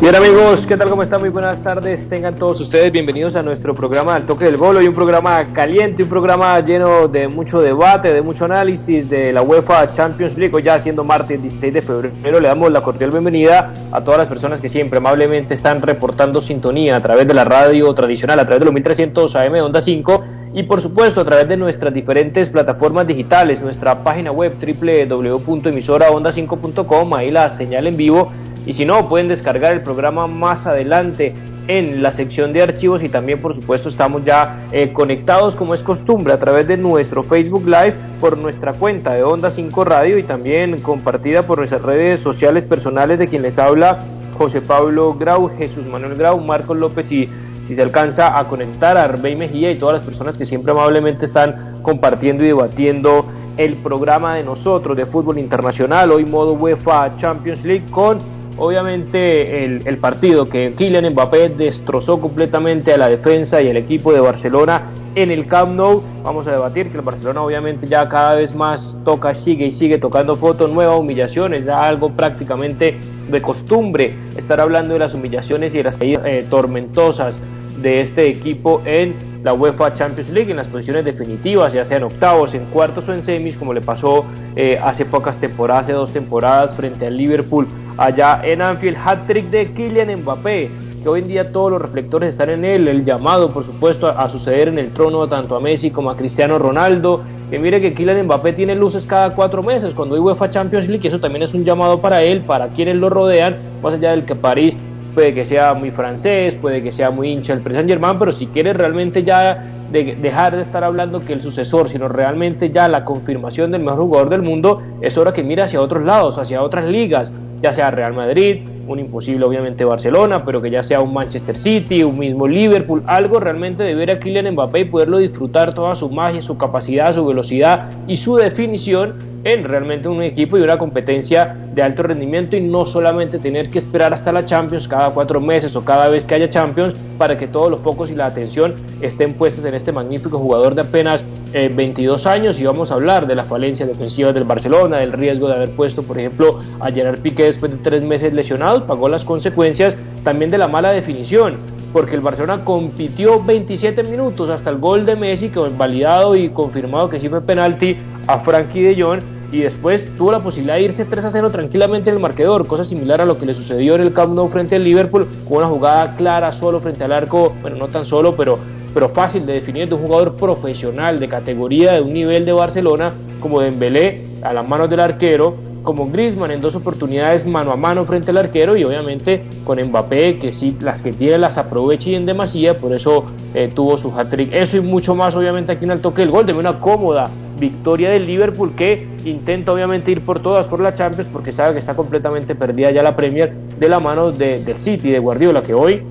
[0.00, 0.90] Bien amigos, ¿qué tal?
[0.90, 1.20] ¿Cómo están?
[1.20, 2.06] Muy buenas tardes.
[2.10, 4.76] Tengan todos ustedes bienvenidos a nuestro programa Al Toque del Gol.
[4.76, 9.40] Hoy un programa caliente, un programa lleno de mucho debate, de mucho análisis de la
[9.40, 10.62] UEFA Champions League.
[10.62, 14.60] Ya siendo martes 16 de febrero, le damos la cordial bienvenida a todas las personas
[14.60, 18.64] que siempre amablemente están reportando sintonía a través de la radio tradicional, a través de
[18.66, 20.24] los 1300 AM Onda 5
[20.54, 27.30] y por supuesto a través de nuestras diferentes plataformas digitales, nuestra página web www.emisoraonda5.com, ahí
[27.30, 28.32] la señal en vivo.
[28.66, 31.32] Y si no pueden descargar el programa más adelante
[31.68, 35.82] en la sección de archivos y también por supuesto estamos ya eh, conectados como es
[35.82, 40.22] costumbre a través de nuestro Facebook Live por nuestra cuenta de Onda 5 Radio y
[40.22, 44.04] también compartida por nuestras redes sociales personales de quien les habla
[44.38, 47.28] José Pablo Grau, Jesús Manuel Grau, Marcos López y
[47.64, 51.24] si se alcanza a conectar a Arbey Mejía y todas las personas que siempre amablemente
[51.24, 53.26] están compartiendo y debatiendo
[53.56, 58.18] el programa de nosotros de fútbol internacional, hoy modo UEFA Champions League con
[58.58, 64.20] obviamente el, partido que Kylian Mbappé destrozó completamente a la defensa y el equipo de
[64.20, 64.82] Barcelona
[65.14, 66.02] en el Camp Nou.
[66.22, 69.98] Vamos a debatir que el Barcelona obviamente ya cada vez más toca, sigue y sigue
[69.98, 72.96] tocando fotos, nuevas humillaciones, ya algo prácticamente
[73.30, 77.36] de costumbre estar hablando de las humillaciones y de las eh, tormentosas
[77.82, 79.14] de este equipo en
[79.46, 83.22] la UEFA Champions League en las posiciones definitivas, ya sean octavos, en cuartos o en
[83.22, 84.24] semis, como le pasó
[84.56, 89.72] eh, hace pocas temporadas, hace dos temporadas frente al Liverpool allá en Anfield, hat-trick de
[89.72, 90.68] Kylian Mbappé,
[91.02, 94.28] que hoy en día todos los reflectores están en él, el llamado por supuesto a,
[94.28, 98.24] suceder en el trono tanto a Messi como a Cristiano Ronaldo, que mire que Kylian
[98.24, 101.64] Mbappé tiene luces cada cuatro meses cuando hay UEFA Champions League, eso también es un
[101.64, 104.76] llamado para él, para quienes lo rodean, más allá del que París
[105.16, 108.48] puede que sea muy francés, puede que sea muy hincha del Paris Saint pero si
[108.48, 113.70] quiere realmente ya dejar de estar hablando que el sucesor, sino realmente ya la confirmación
[113.70, 117.32] del mejor jugador del mundo, es hora que mire hacia otros lados, hacia otras ligas,
[117.62, 122.02] ya sea Real Madrid, un imposible obviamente Barcelona, pero que ya sea un Manchester City,
[122.02, 126.10] un mismo Liverpool, algo realmente de ver a Kylian Mbappé y poderlo disfrutar toda su
[126.10, 129.14] magia, su capacidad, su velocidad y su definición
[129.46, 133.78] en realmente un equipo y una competencia de alto rendimiento y no solamente tener que
[133.78, 137.46] esperar hasta la Champions cada cuatro meses o cada vez que haya Champions para que
[137.46, 142.26] todos los focos y la atención estén puestos en este magnífico jugador de apenas 22
[142.26, 142.58] eh, años.
[142.58, 146.02] Y vamos a hablar de las falencias defensivas del Barcelona, del riesgo de haber puesto
[146.02, 149.94] por ejemplo a Gerard Piqué después de tres meses lesionado, pagó las consecuencias
[150.24, 155.16] también de la mala definición porque el Barcelona compitió 27 minutos hasta el gol de
[155.16, 157.96] Messi, que validado y confirmado que sí fue penalti
[158.26, 159.20] a Frankie de Jong,
[159.56, 162.84] y después tuvo la posibilidad de irse 3 a 0 tranquilamente en el marcador, cosa
[162.84, 165.66] similar a lo que le sucedió en el Camp Nou frente al Liverpool, con una
[165.66, 168.58] jugada clara solo frente al arco, bueno, no tan solo, pero,
[168.92, 173.14] pero fácil de definir de un jugador profesional de categoría de un nivel de Barcelona
[173.40, 178.04] como Dembélé a las manos del arquero, como Griezmann en dos oportunidades mano a mano
[178.04, 182.16] frente al arquero y obviamente con Mbappé que sí las que tiene las aprovecha y
[182.16, 183.24] en demasía, por eso
[183.54, 184.52] eh, tuvo su hat-trick.
[184.52, 188.10] Eso y mucho más obviamente aquí en el toque del gol, de una cómoda victoria
[188.10, 191.94] del Liverpool que intenta obviamente ir por todas por la Champions porque sabe que está
[191.94, 196.02] completamente perdida ya la Premier de la mano de, del City, de Guardiola, que hoy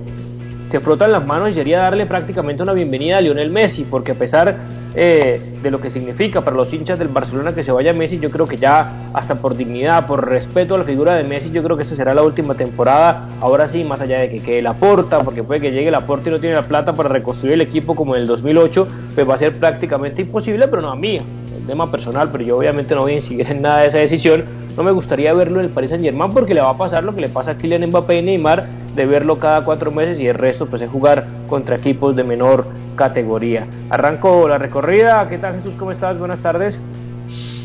[0.70, 4.14] se frotan las manos y sería darle prácticamente una bienvenida a Lionel Messi, porque a
[4.16, 4.56] pesar
[4.98, 8.30] eh, de lo que significa para los hinchas del Barcelona que se vaya Messi, yo
[8.30, 11.76] creo que ya hasta por dignidad, por respeto a la figura de Messi, yo creo
[11.76, 13.28] que esa será la última temporada.
[13.42, 16.30] Ahora sí, más allá de que quede la porta, porque puede que llegue la porta
[16.30, 19.34] y no tiene la plata para reconstruir el equipo como en el 2008, pues va
[19.34, 21.20] a ser prácticamente imposible, pero no a mí,
[21.66, 24.44] tema personal, pero yo obviamente no voy a incidir en nada de esa decisión.
[24.76, 27.14] No me gustaría verlo en el Paris Saint Germain porque le va a pasar lo
[27.14, 30.34] que le pasa a Kylian Mbappé y Neymar de verlo cada cuatro meses y el
[30.34, 32.66] resto pues es jugar contra equipos de menor
[32.96, 33.66] categoría.
[33.90, 35.28] Arranco la recorrida.
[35.28, 35.74] ¿Qué tal Jesús?
[35.78, 36.18] ¿Cómo estás?
[36.18, 36.78] Buenas tardes.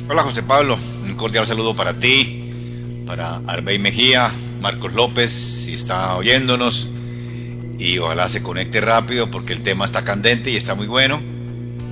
[0.10, 6.18] Hola José Pablo, un cordial saludo para ti, para Arbey Mejía, Marcos López, si está
[6.18, 6.90] oyéndonos,
[7.80, 11.31] y ojalá se conecte rápido porque el tema está candente y está muy bueno.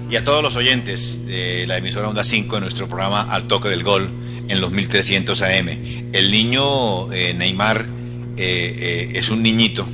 [0.10, 3.70] Y a todos los oyentes de la emisora Onda 5 de nuestro programa Al Toque
[3.70, 4.10] del Gol
[4.48, 5.70] en los 1300 AM.
[6.14, 7.86] El niño eh, Neymar
[8.38, 9.88] eh, eh, es un niñito,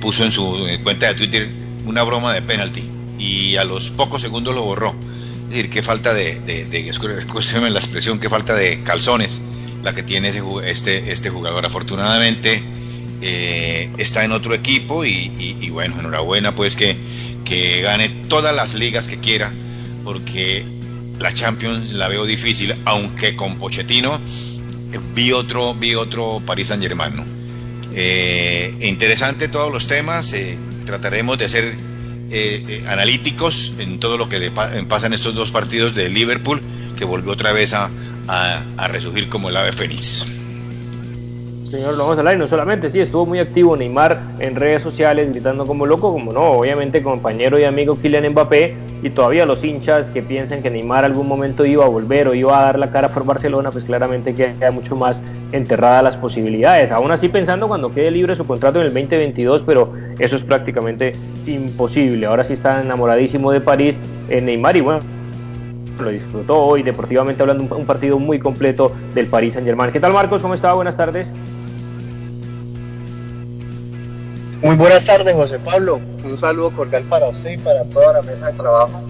[0.00, 1.48] puso en su cuenta de Twitter
[1.86, 2.82] una broma de penalti
[3.18, 4.94] y a los pocos segundos lo borró
[5.52, 9.42] es decir, qué falta de, de, la expresión, qué falta de calzones
[9.82, 11.66] la que tiene ese, este, este jugador.
[11.66, 12.62] Afortunadamente
[13.20, 16.96] eh, está en otro equipo y, bueno, enhorabuena pues que,
[17.44, 19.52] que gane todas las ligas que quiera,
[20.04, 20.64] porque
[21.18, 26.82] la Champions la veo difícil, aunque con Pochettino eh, vi otro, vi otro Paris Saint
[26.82, 27.24] Germain.
[27.94, 30.34] Eh, interesante todos los temas,
[30.86, 31.76] trataremos de hacer
[32.34, 36.62] eh, eh, analíticos en todo lo que le pasa en estos dos partidos de Liverpool,
[36.96, 37.90] que volvió otra vez a,
[38.26, 40.24] a, resurgir como el ave fénix.
[41.72, 44.82] Señor, lo vamos a hablar y no solamente, sí, estuvo muy activo Neymar en redes
[44.82, 49.64] sociales gritando como loco, como no, obviamente compañero y amigo Kylian Mbappé y todavía los
[49.64, 52.90] hinchas que piensan que Neymar algún momento iba a volver o iba a dar la
[52.90, 55.22] cara por Barcelona, pues claramente queda mucho más
[55.52, 56.92] enterrada las posibilidades.
[56.92, 61.14] Aún así pensando cuando quede libre su contrato en el 2022, pero eso es prácticamente
[61.46, 62.26] imposible.
[62.26, 63.98] Ahora sí está enamoradísimo de París
[64.28, 65.00] en Neymar y bueno,
[65.98, 69.90] lo disfrutó hoy deportivamente hablando un, partido muy completo del París Saint Germain.
[69.90, 70.42] ¿Qué tal Marcos?
[70.42, 70.74] ¿Cómo está?
[70.74, 71.30] Buenas tardes.
[74.62, 76.00] Muy buenas tardes, José Pablo.
[76.24, 79.02] Un saludo cordial para usted y para toda la mesa de trabajo.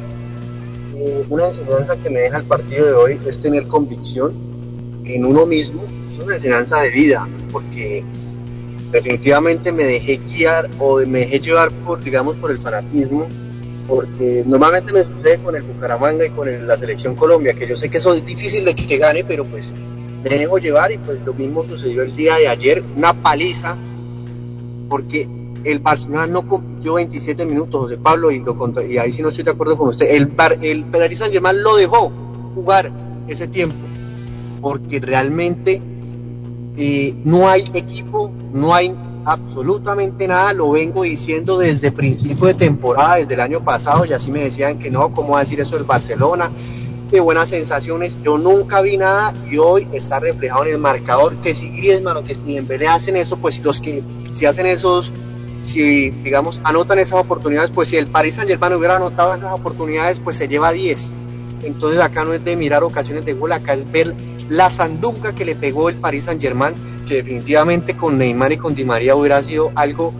[0.96, 4.32] Eh, una enseñanza que me deja el partido de hoy es tener convicción
[5.04, 5.82] en uno mismo.
[6.06, 8.02] Es una enseñanza de vida, porque
[8.93, 13.28] definitivamente me dejé guiar o me dejé llevar por, digamos, por el fanatismo,
[13.87, 17.90] porque normalmente me sucede con el Bucaramanga y con la selección Colombia, que yo sé
[17.90, 19.70] que eso es difícil de que gane, pero pues
[20.25, 23.76] me dejo llevar y pues lo mismo sucedió el día de ayer, una paliza,
[24.88, 25.28] porque
[25.64, 28.56] el Barcelona no compitió 27 minutos, José Pablo, y, lo
[28.88, 30.11] y ahí sí no estoy de acuerdo con usted.
[30.11, 30.32] El,
[30.62, 32.12] el Paris Saint Germain lo dejó
[32.55, 32.91] jugar
[33.29, 33.76] ese tiempo,
[34.61, 35.81] porque realmente
[36.76, 38.94] eh, no hay equipo, no hay
[39.25, 44.32] absolutamente nada, lo vengo diciendo desde principio de temporada, desde el año pasado, y así
[44.32, 46.50] me decían que no, ¿cómo va a decir eso el Barcelona?
[47.11, 51.55] Qué buenas sensaciones, yo nunca vi nada y hoy está reflejado en el marcador que
[51.55, 55.12] si Griezmann o que si Dembélé hacen eso, pues los que si hacen esos
[55.62, 60.20] si, digamos, anotan esas oportunidades, pues si el Paris Saint Germain hubiera anotado esas oportunidades,
[60.20, 61.14] pues se lleva 10.
[61.64, 64.14] Entonces acá no es de mirar ocasiones de gol, acá es ver
[64.49, 66.75] la sandunga que le pegó el Paris Saint Germain,
[67.06, 70.12] que definitivamente con Neymar y con Di María hubiera sido algo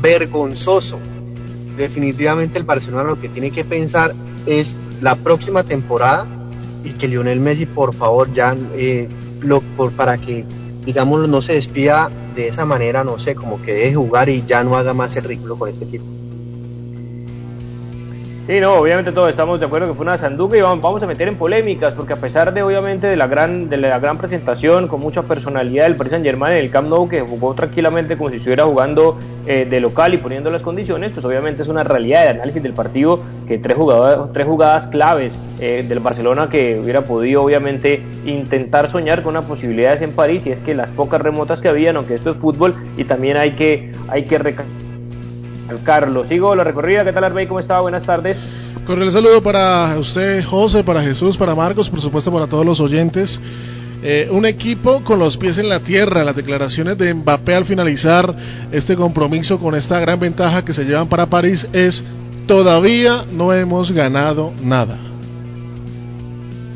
[0.00, 0.98] vergonzoso.
[1.76, 4.14] Definitivamente el Barcelona lo que tiene que pensar
[4.46, 6.26] es la próxima temporada
[6.84, 9.08] y que Lionel Messi por favor ya eh,
[9.40, 9.62] lo,
[9.96, 10.44] para que
[10.84, 14.64] digamos no se despida de esa manera, no sé, como que deje jugar y ya
[14.64, 16.04] no haga más el ridículo con este equipo.
[18.52, 21.26] Sí, no, obviamente todos estamos de acuerdo que fue una sanduca y vamos a meter
[21.26, 25.00] en polémicas, porque a pesar de obviamente de la gran, de la gran presentación con
[25.00, 28.36] mucha personalidad del Paris Saint Germain en el Camp Nou, que jugó tranquilamente como si
[28.36, 32.28] estuviera jugando eh, de local y poniendo las condiciones, pues obviamente es una realidad de
[32.28, 37.42] análisis del partido que tres jugadas, tres jugadas claves eh, del Barcelona que hubiera podido
[37.44, 41.68] obviamente intentar soñar con unas posibilidades en París, y es que las pocas remotas que
[41.68, 44.36] habían, aunque esto es fútbol, y también hay que, hay que
[45.84, 46.28] Carlos.
[46.28, 47.04] Sigo la recorrida.
[47.04, 47.46] ¿Qué tal, Arbey?
[47.46, 47.80] ¿Cómo está?
[47.80, 48.38] Buenas tardes.
[48.86, 53.40] Cordial saludo para usted, José, para Jesús, para Marcos, por supuesto para todos los oyentes.
[54.02, 56.24] Eh, un equipo con los pies en la tierra.
[56.24, 58.34] Las declaraciones de Mbappé al finalizar
[58.72, 62.02] este compromiso con esta gran ventaja que se llevan para París es
[62.46, 64.98] todavía no hemos ganado nada.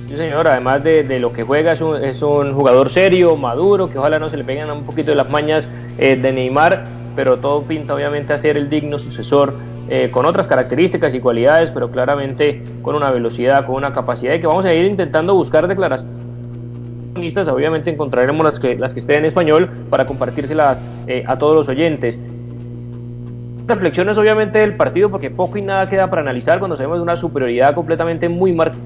[0.08, 3.98] Sí, señor, además de, lo que juega, es un, es un, jugador serio, maduro, que
[3.98, 5.66] ojalá no se le peguen un poquito de las mañas
[5.98, 9.54] eh, de Neymar pero todo pinta obviamente a ser el digno sucesor
[9.88, 14.40] eh, con otras características y cualidades, pero claramente con una velocidad, con una capacidad y
[14.40, 16.14] que vamos a ir intentando buscar declaraciones.
[17.48, 21.68] Obviamente encontraremos las que, las que estén en español para compartírselas eh, a todos los
[21.68, 22.18] oyentes.
[23.66, 27.16] Reflexiones obviamente del partido porque poco y nada queda para analizar cuando sabemos de una
[27.16, 28.78] superioridad completamente muy marcada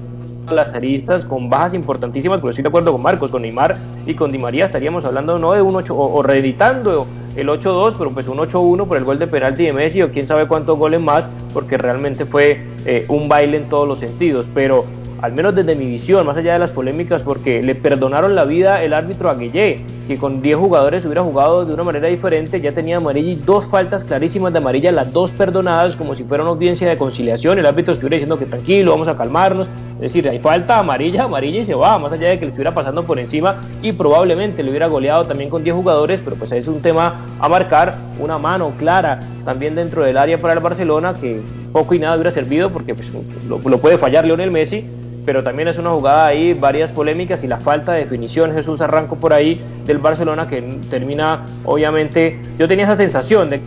[0.49, 4.31] las aristas con bajas importantísimas, pero estoy de acuerdo con Marcos, con Neymar y con
[4.31, 8.37] Di María estaríamos hablando no de un 8 o, reeditando el 8-2, pero pues un
[8.37, 11.77] 8-1 por el gol de penalti de Messi o quién sabe cuántos goles más, porque
[11.77, 14.49] realmente fue eh, un baile en todos los sentidos.
[14.53, 14.85] Pero
[15.21, 18.83] al menos desde mi visión, más allá de las polémicas, porque le perdonaron la vida
[18.83, 19.83] el árbitro a que
[20.19, 24.03] con 10 jugadores hubiera jugado de una manera diferente, ya tenía amarilla y dos faltas
[24.03, 27.93] clarísimas de amarilla, las dos perdonadas como si fuera una audiencia de conciliación, el árbitro
[27.93, 29.67] estuviera diciendo que tranquilo, vamos a calmarnos,
[30.01, 32.73] es decir, hay falta amarilla, amarilla y se va, más allá de que le estuviera
[32.73, 36.67] pasando por encima y probablemente le hubiera goleado también con 10 jugadores, pero pues es
[36.67, 41.39] un tema a marcar, una mano clara también dentro del área para el Barcelona que
[41.71, 43.09] poco y nada hubiera servido porque pues,
[43.47, 44.83] lo, puede fallar Lionel Messi
[45.23, 49.17] pero también es una jugada ahí, varias polémicas y la falta de definición, Jesús arranco
[49.17, 53.61] por ahí del Barcelona que termina, obviamente, yo tenía esa sensación de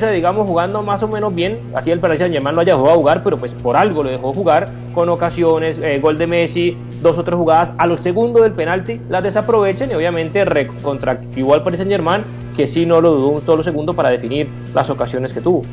[0.00, 2.98] digamos jugando más o menos bien, así el Paris Saint Germain lo haya jugado a
[2.98, 7.18] jugar, pero pues por algo lo dejó jugar con ocasiones, eh, gol de Messi, dos
[7.18, 11.78] o tres jugadas, a los segundos del penalti las desaprovechan y obviamente recontractivó al Paris
[11.78, 12.24] Saint Germain
[12.56, 15.64] que sí no lo dudó un solo segundo para definir las ocasiones que tuvo.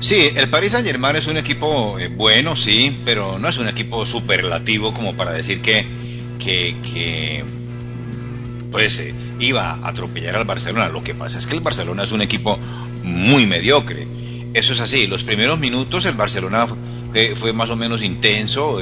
[0.00, 3.68] Sí, el Paris Saint Germain es un equipo eh, bueno, sí, pero no es un
[3.68, 5.84] equipo superlativo como para decir que,
[6.38, 7.44] que,
[8.70, 10.88] pues eh, iba a atropellar al Barcelona.
[10.88, 12.58] Lo que pasa es que el Barcelona es un equipo
[13.02, 14.06] muy mediocre.
[14.54, 15.06] Eso es así.
[15.06, 16.66] Los primeros minutos el Barcelona
[17.36, 18.80] fue, más o menos intenso,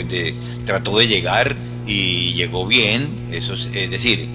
[0.65, 1.57] trató de llegar
[1.87, 3.29] y llegó bien.
[3.33, 4.29] Eso es, es decir,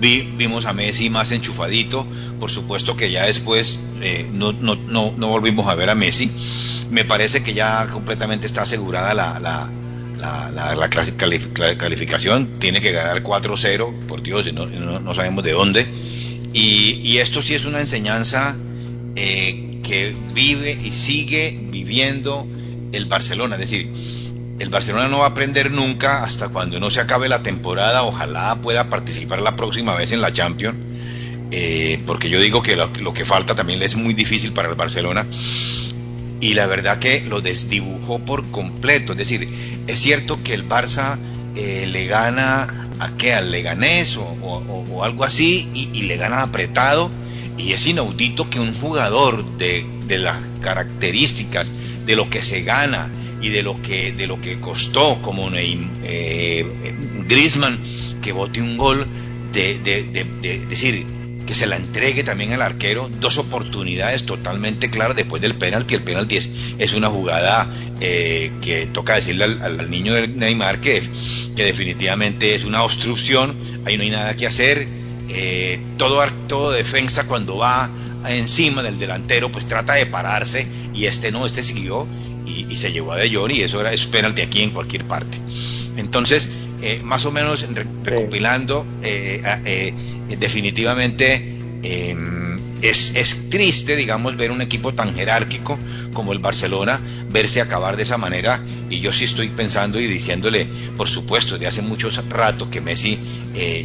[0.00, 2.06] vimos a Messi más enchufadito,
[2.38, 6.30] por supuesto que ya después eh, no, no, no, no, volvimos a ver a Messi,
[6.90, 9.70] me parece que ya completamente está asegurada la, la,
[10.16, 10.88] la, la,
[11.76, 15.86] calificación, tiene que ganar 4-0, por Dios, no, no, sabemos de dónde,
[16.52, 18.56] y, y, esto sí es una enseñanza
[19.16, 22.46] eh, que vive y sigue viviendo
[22.92, 23.92] el Barcelona, es decir,
[24.60, 28.02] el Barcelona no va a aprender nunca hasta cuando no se acabe la temporada.
[28.02, 30.76] Ojalá pueda participar la próxima vez en la Champions.
[31.50, 35.26] Eh, porque yo digo que lo, que falta también es muy difícil para el Barcelona.
[36.40, 39.12] Y la verdad que lo desdibujó por completo.
[39.12, 39.48] Es decir,
[39.86, 41.18] es cierto que el Barça
[41.56, 47.10] eh, le gana a qué, al Leganés o, o, algo así y, le gana apretado.
[47.58, 51.72] Y es inaudito que un jugador de, de las características
[52.06, 53.10] de lo que se gana
[53.42, 56.66] y de lo que, de lo que costó como eh,
[57.28, 57.78] Griezmann
[58.20, 59.06] que bote un gol,
[59.52, 60.02] de, de,
[60.68, 61.06] decir,
[61.46, 66.02] que se la entregue también al arquero, dos oportunidades totalmente claras después del penalti, el
[66.02, 67.68] penalti es, es una jugada
[68.00, 71.02] eh, que toca decirle al, niño de Neymar que,
[71.56, 74.86] que definitivamente es una obstrucción, ahí no hay nada que hacer,
[75.32, 77.90] eh, todo, todo defensa cuando va
[78.28, 82.06] encima del delantero pues trata de pararse y este no, este siguió
[82.46, 85.38] y, se llevó a De Jong y eso era es penalti aquí en cualquier parte.
[85.96, 86.48] Entonces,
[86.82, 87.66] eh, más o menos
[88.04, 89.94] recopilando, eh, eh,
[90.38, 95.78] definitivamente em, es, es, triste, digamos, ver un equipo tan jerárquico
[96.12, 98.60] como el Barcelona verse acabar de esa manera.
[98.88, 103.18] Y yo sí estoy pensando y diciéndole, por supuesto, de hace mucho rato que Messi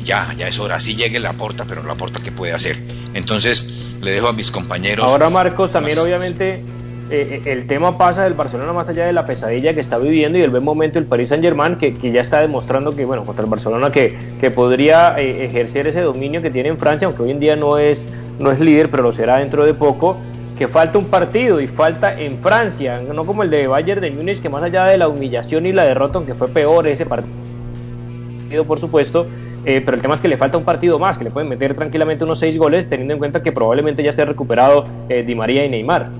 [0.03, 2.77] ya, ya es hora, sí llegue la porta, pero la porta que puede hacer.
[3.13, 5.05] Entonces, le dejo a mis compañeros.
[5.05, 6.63] Ahora, Marcos, también obviamente
[7.11, 10.39] eh, eh, el tema pasa del Barcelona más allá de la pesadilla que está viviendo
[10.39, 13.43] y el buen momento del Paris Saint Germain que, ya está demostrando que bueno contra
[13.43, 17.29] el Barcelona que, que podría eh, ejercer ese dominio que tiene en Francia aunque hoy
[17.29, 18.07] en día no es
[18.39, 20.17] no es líder pero lo será dentro de poco
[20.57, 24.41] que falta un partido y falta en Francia no como el de Bayern de Múnich
[24.41, 28.79] que más allá de la humillación y la derrota aunque fue peor ese partido por
[28.79, 29.27] supuesto
[29.65, 32.23] pero el tema es que le falta un partido más, que le pueden meter tranquilamente
[32.23, 36.11] unos seis goles, teniendo en cuenta que probablemente ya esté recuperado Di María y Neymar.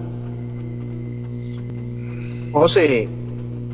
[2.52, 3.08] José,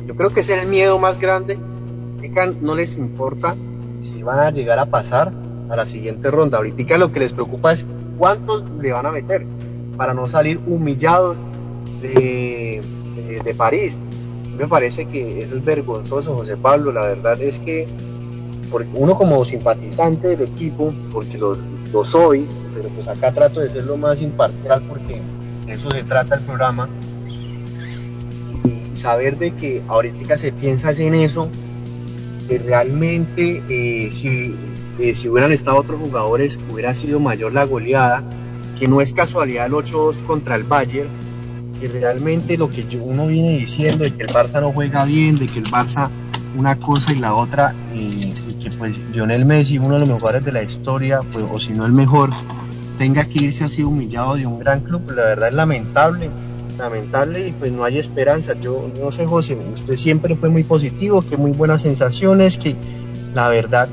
[0.06, 1.58] yo creo que es el miedo más grande.
[2.60, 3.56] No les importa
[4.02, 5.32] si van a llegar a pasar
[5.70, 6.58] a la siguiente ronda.
[6.58, 7.86] Ahorita lo que les preocupa es
[8.18, 9.46] cuántos le van a meter
[10.02, 11.36] para no salir humillados
[12.00, 12.82] de,
[13.44, 13.92] de, París.
[14.58, 16.90] Me parece que eso es vergonzoso, José Pablo.
[16.90, 17.86] La verdad es que
[18.72, 21.56] porque uno como simpatizante del equipo, porque lo,
[21.92, 25.20] lo soy, pero pues acá trato de ser lo más imparcial porque
[25.66, 26.88] de eso se trata el programa
[28.96, 31.48] saber de que ahorita se piensa en eso,
[32.48, 34.10] que realmente eh,
[34.98, 38.24] eh, si hubieran estado otros jugadores hubiera sido mayor la goleada,
[38.78, 41.08] que no es casualidad el 8-2 contra el Bayern,
[41.80, 45.46] que realmente lo que uno viene diciendo de que el Barça no juega bien, de
[45.46, 46.08] que el Barça
[46.56, 50.44] una cosa y la otra, eh, y que pues Lionel Messi, uno de los mejores
[50.44, 52.30] de la historia, pues, o si no el mejor,
[52.98, 56.30] tenga que irse así humillado de un gran club, la verdad es lamentable
[56.78, 58.54] lamentable y pues no hay esperanza.
[58.60, 62.76] Yo no sé, José, usted siempre fue muy positivo, que muy buenas sensaciones, que
[63.34, 63.88] la verdad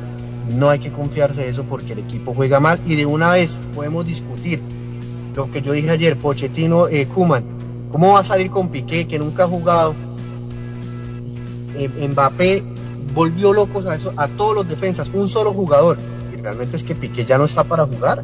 [0.50, 3.60] no hay que confiarse de eso porque el equipo juega mal y de una vez
[3.76, 4.60] podemos discutir
[5.36, 7.46] lo que yo dije ayer, Pochettino, eh, Kuman,
[7.92, 9.94] ¿cómo va a salir con Piqué que nunca ha jugado?
[11.76, 12.64] eh, Mbappé
[13.14, 15.98] volvió locos a, eso, a todos los defensas, un solo jugador.
[16.34, 18.24] Y realmente es que Piqué ya no está para jugar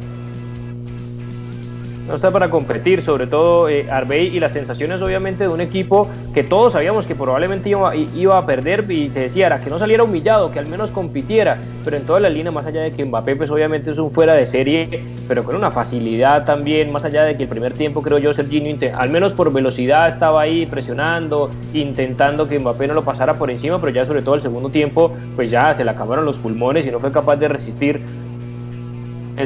[2.06, 6.08] no está para competir, sobre todo eh, Arbey y las sensaciones obviamente de un equipo
[6.32, 9.78] que todos sabíamos que probablemente iba, iba, a perder y se decía era que no
[9.78, 13.04] saliera humillado, que al menos compitiera, pero en toda la línea, más allá de que
[13.04, 17.24] Mbappé pues obviamente es un fuera de serie, pero con una facilidad también, más allá
[17.24, 21.50] de que el primer tiempo creo yo Serginho, al menos por velocidad estaba ahí presionando,
[21.74, 25.12] intentando que Mbappé no lo pasara por encima, pero ya sobre todo el segundo tiempo
[25.34, 28.00] pues ya se le acabaron los pulmones y no fue capaz de resistir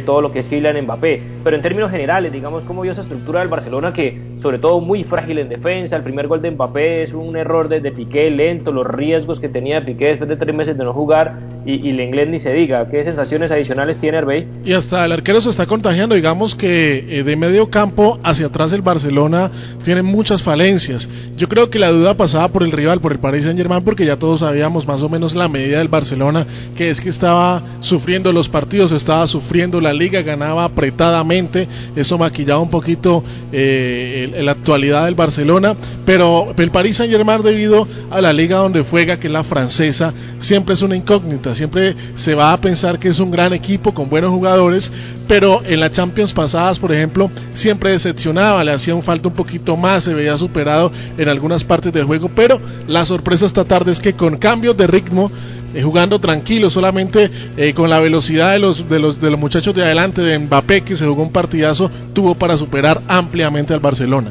[0.00, 1.20] todo lo que es Kylian Mbappé.
[1.42, 5.02] Pero en términos generales, digamos, cómo vio esa estructura del Barcelona que, sobre todo, muy
[5.02, 5.96] frágil en defensa.
[5.96, 9.84] El primer gol de Mbappé es un error de, Piqué lento, los riesgos que tenía
[9.84, 12.88] Piqué después de tres meses de no jugar y, y el inglés ni se diga.
[12.88, 14.46] ¿Qué sensaciones adicionales tiene Herbey?
[14.64, 16.14] Y hasta el arquero se está contagiando.
[16.14, 19.50] Digamos que eh, de medio campo hacia atrás el Barcelona
[19.82, 21.08] tiene muchas falencias.
[21.36, 24.04] Yo creo que la duda pasaba por el rival, por el Paris Saint Germain, porque
[24.04, 28.32] ya todos sabíamos más o menos la medida del Barcelona, que es que estaba sufriendo
[28.32, 31.68] los partidos, estaba sufriendo la liga, ganaba apretadamente.
[31.96, 35.76] Eso maquillaba un poquito eh, la actualidad del Barcelona.
[36.06, 40.14] Pero el Paris Saint Germain, debido a la liga donde juega, que es la francesa,
[40.38, 44.08] siempre es una incógnita Siempre se va a pensar que es un gran equipo con
[44.08, 44.92] buenos jugadores,
[45.28, 49.76] pero en las Champions pasadas, por ejemplo, siempre decepcionaba, le hacía un falta un poquito
[49.76, 54.00] más, se veía superado en algunas partes del juego, pero la sorpresa esta tarde es
[54.00, 55.30] que con cambios de ritmo,
[55.74, 59.74] eh, jugando tranquilo, solamente eh, con la velocidad de los, de, los, de los muchachos
[59.74, 64.30] de adelante, de Mbappé, que se jugó un partidazo, tuvo para superar ampliamente al Barcelona.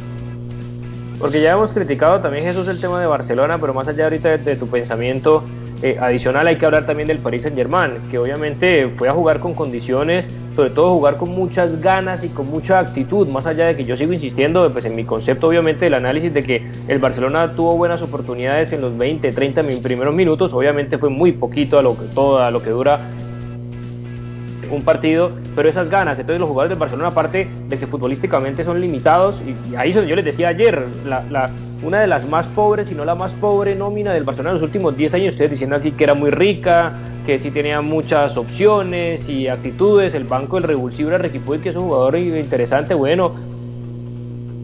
[1.20, 4.56] Porque ya hemos criticado también Jesús el tema de Barcelona, pero más allá ahorita de
[4.56, 5.44] tu pensamiento,
[5.82, 9.40] eh, adicional hay que hablar también del Paris Saint Germain, que obviamente fue a jugar
[9.40, 13.78] con condiciones, sobre todo jugar con muchas ganas y con mucha actitud, más allá de
[13.78, 17.54] que yo sigo insistiendo pues en mi concepto obviamente del análisis de que el Barcelona
[17.54, 21.98] tuvo buenas oportunidades en los 20, 30 primeros minutos, obviamente fue muy poquito a lo
[21.98, 23.00] que, todo, a lo que dura
[24.72, 28.80] un partido, pero esas ganas, entonces los jugadores del Barcelona, aparte de que futbolísticamente son
[28.80, 31.52] limitados, y, ahí yo les decía ayer, la,
[31.84, 34.63] una de las más pobres, si no la más pobre nómina del Barcelona en los
[34.63, 36.93] últimos 10 años, ustedes diciendo aquí que era muy rica,
[37.26, 41.76] que sí tenía muchas opciones y actitudes, el banco del revulsivo era Requipuy, que es
[41.76, 43.34] un jugador interesante, bueno,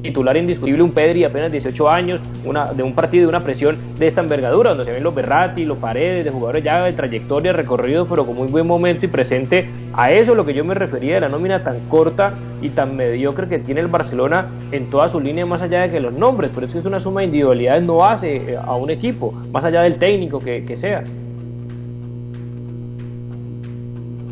[0.05, 4.05] titular indiscutible un Pedri apenas 18 años, una, de un partido de una presión de
[4.05, 8.07] esta envergadura, donde se ven los Berratti, los Paredes, de jugadores ya de trayectoria, recorrido,
[8.07, 9.67] pero con muy buen momento y presente.
[9.93, 12.95] A eso es lo que yo me refería de la nómina tan corta y tan
[12.95, 16.51] mediocre que tiene el Barcelona en toda su línea, más allá de que los nombres,
[16.53, 19.63] pero es que es una suma de individualidades, no hace eh, a un equipo, más
[19.63, 21.03] allá del técnico que, que sea.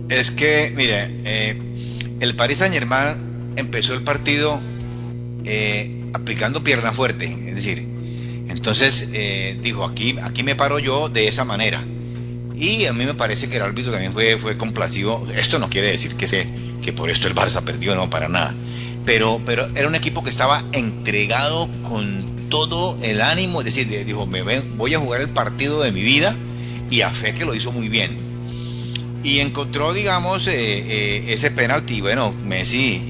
[0.10, 1.56] Es que, mire, eh,
[2.20, 3.16] el Paris Saint Germain
[3.56, 4.60] empezó el partido
[5.46, 7.94] eh, aplicando pierna fuerte, es decir,
[8.50, 11.84] entonces eh, dijo, aquí, aquí me paro yo de esa manera.
[12.56, 15.26] Y a mí me parece que el árbitro también fue, fue complacido.
[15.36, 16.48] Esto no quiere decir que, se,
[16.82, 18.54] que por esto el Barça perdió, no, para nada.
[19.06, 24.28] Pero, pero era un equipo que estaba entregado con todo el ánimo, es decir, dijo,
[24.28, 26.36] me voy a jugar el partido de mi vida
[26.90, 28.18] y a fe que lo hizo muy bien.
[29.24, 32.02] Y encontró, digamos, eh, ese penalti.
[32.02, 33.02] Bueno, Messi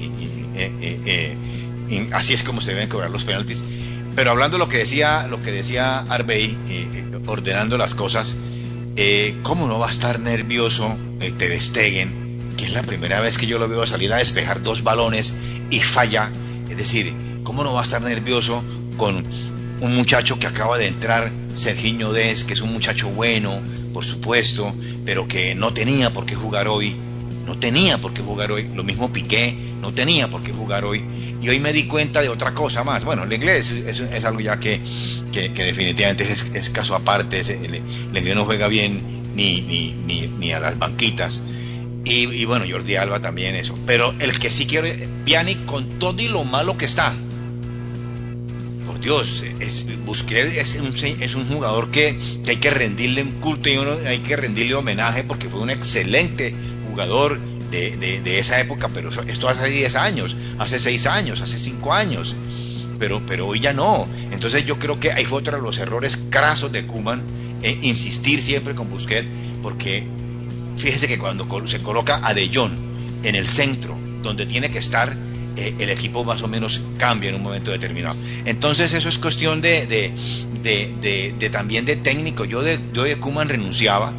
[2.12, 3.64] así es como se deben cobrar los penaltis.
[4.16, 8.36] Pero hablando de lo que decía, lo que decía Arbey, eh, eh, ordenando las cosas,
[8.96, 13.46] eh, ¿cómo no va a estar nervioso Ter Stegen, que es la primera vez que
[13.46, 15.36] yo lo veo salir a despejar dos balones
[15.70, 16.30] y falla?
[16.70, 18.62] Es decir, ¿cómo no va a estar nervioso
[18.96, 19.24] con
[19.80, 23.60] un muchacho que acaba de entrar, Serginho Des, que es un muchacho bueno,
[23.92, 24.72] por supuesto,
[25.04, 26.96] pero que no tenía por qué jugar hoy?
[27.46, 28.68] No tenía por qué jugar hoy.
[28.74, 31.04] Lo mismo Piqué, no tenía por qué jugar hoy.
[31.42, 33.04] Y hoy me di cuenta de otra cosa más.
[33.04, 34.80] Bueno, el inglés es, algo ya que,
[35.32, 37.40] definitivamente es, caso aparte.
[37.40, 37.76] el,
[38.16, 41.42] inglés no juega bien ni, ni, ni, a las banquitas.
[42.04, 43.78] Y, bueno, Jordi Alba también eso.
[43.86, 47.14] Pero el que sí quiere, Piani con todo y lo malo que está.
[48.86, 53.32] Por Dios, es, Busquets es un, es un jugador que, que, hay que rendirle un
[53.40, 56.54] culto y uno, hay que rendirle homenaje porque fue un excelente
[56.94, 57.40] jugador
[57.72, 62.36] de, esa época, pero esto hace 10 años, hace 6 años, hace 5 años,
[63.00, 64.06] pero, pero hoy ya no.
[64.30, 67.22] Entonces yo creo que ahí fue otro de los errores crasos de Kuman,
[67.62, 69.26] eh, insistir siempre con Busquets,
[69.60, 70.06] porque
[70.76, 72.72] fíjese que cuando se coloca a De Jong
[73.24, 75.12] en el centro, donde tiene que estar,
[75.56, 78.16] eh, el equipo más o menos cambia en un momento determinado.
[78.44, 79.86] Entonces eso es cuestión de,
[80.62, 82.44] de, también de técnico.
[82.44, 84.12] Yo de, yo de Kuman renunciaba,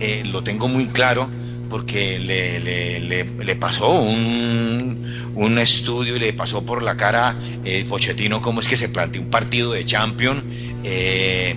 [0.00, 1.28] eh, lo tengo muy claro,
[1.68, 7.82] porque le, le, le, pasó un, un, estudio y le pasó por la cara el
[7.82, 10.42] eh, Pochettino cómo es que se plantea un partido de Champions.
[10.84, 11.56] Eh,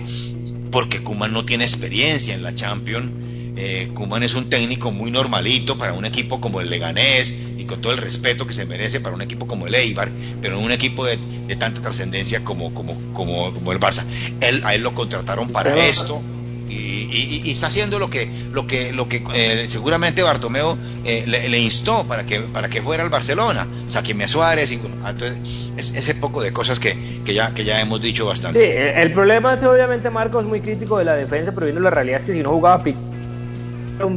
[0.70, 3.10] porque Kuman no tiene experiencia en la Champions.
[3.56, 7.80] Eh, Kuman es un técnico muy normalito para un equipo como el Leganés y con
[7.82, 10.72] todo el respeto que se merece para un equipo como el Eibar, pero en un
[10.72, 11.18] equipo de,
[11.56, 14.04] tanta trascendencia como, como, como, como, el Barça.
[14.40, 16.22] Él, a él lo contrataron para esto
[16.68, 22.06] y, está haciendo lo que lo que lo que eh, seguramente Bartomeu eh, le, instó
[22.06, 23.66] para que para que fuera al Barcelona.
[24.14, 25.40] Me a Suárez y, entonces
[25.76, 28.60] es, ese poco de cosas que, que ya que ya hemos dicho bastante.
[28.60, 28.66] Sí,
[29.00, 32.26] el problema es obviamente Marcos muy crítico de la defensa pero viendo la realidad es
[32.26, 32.82] que si no jugaba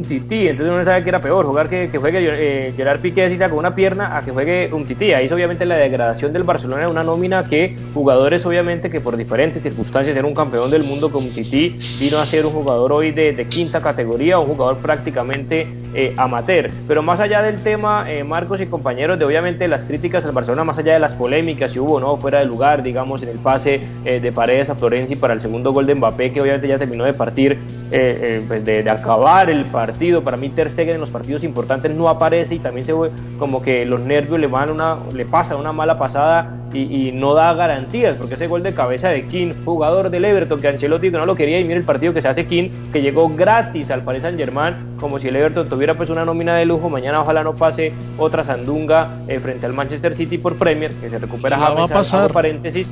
[0.02, 3.36] tití, entonces uno sabe que era peor jugar que, que juegue eh, Gerard Piqué así
[3.36, 5.12] con una pierna a que juegue un tití.
[5.12, 9.16] Ahí es obviamente la degradación del Barcelona de una nómina que jugadores obviamente que por
[9.16, 13.12] diferentes circunstancias era un campeón del mundo como Tití vino a ser un jugador hoy
[13.12, 16.70] de, quinta categoría, un jugador prácticamente eh, amateur.
[16.86, 20.64] Pero más allá del tema, eh, Marcos y compañeros, de obviamente las críticas al Barcelona,
[20.64, 23.80] más allá de las polémicas si hubo no fuera de lugar, digamos, en el pase
[24.04, 27.04] eh, de Paredes a Florenzi para el segundo gol de Mbappé, que obviamente ya terminó
[27.04, 30.22] de partir, pues de, de acabar el partido.
[30.22, 33.62] Para mí Ter Stegen en los partidos importantes no aparece y también se ve como
[33.62, 38.16] que los nervios le van una, le pasa una mala pasada y, no da garantías,
[38.16, 41.60] porque ese gol de cabeza de King, jugador del Everton, que Ancelotti no lo quería,
[41.60, 44.74] y mira el partido que se hace King, que llegó gratis al Paris Saint Germain,
[45.00, 48.44] como si el Everton tuviera pues una nómina de lujo, mañana ojalá no pase otra
[48.44, 52.32] sandunga eh, frente al Manchester City por Premier, que se recupera va a pasar.
[52.32, 52.88] paréntesis,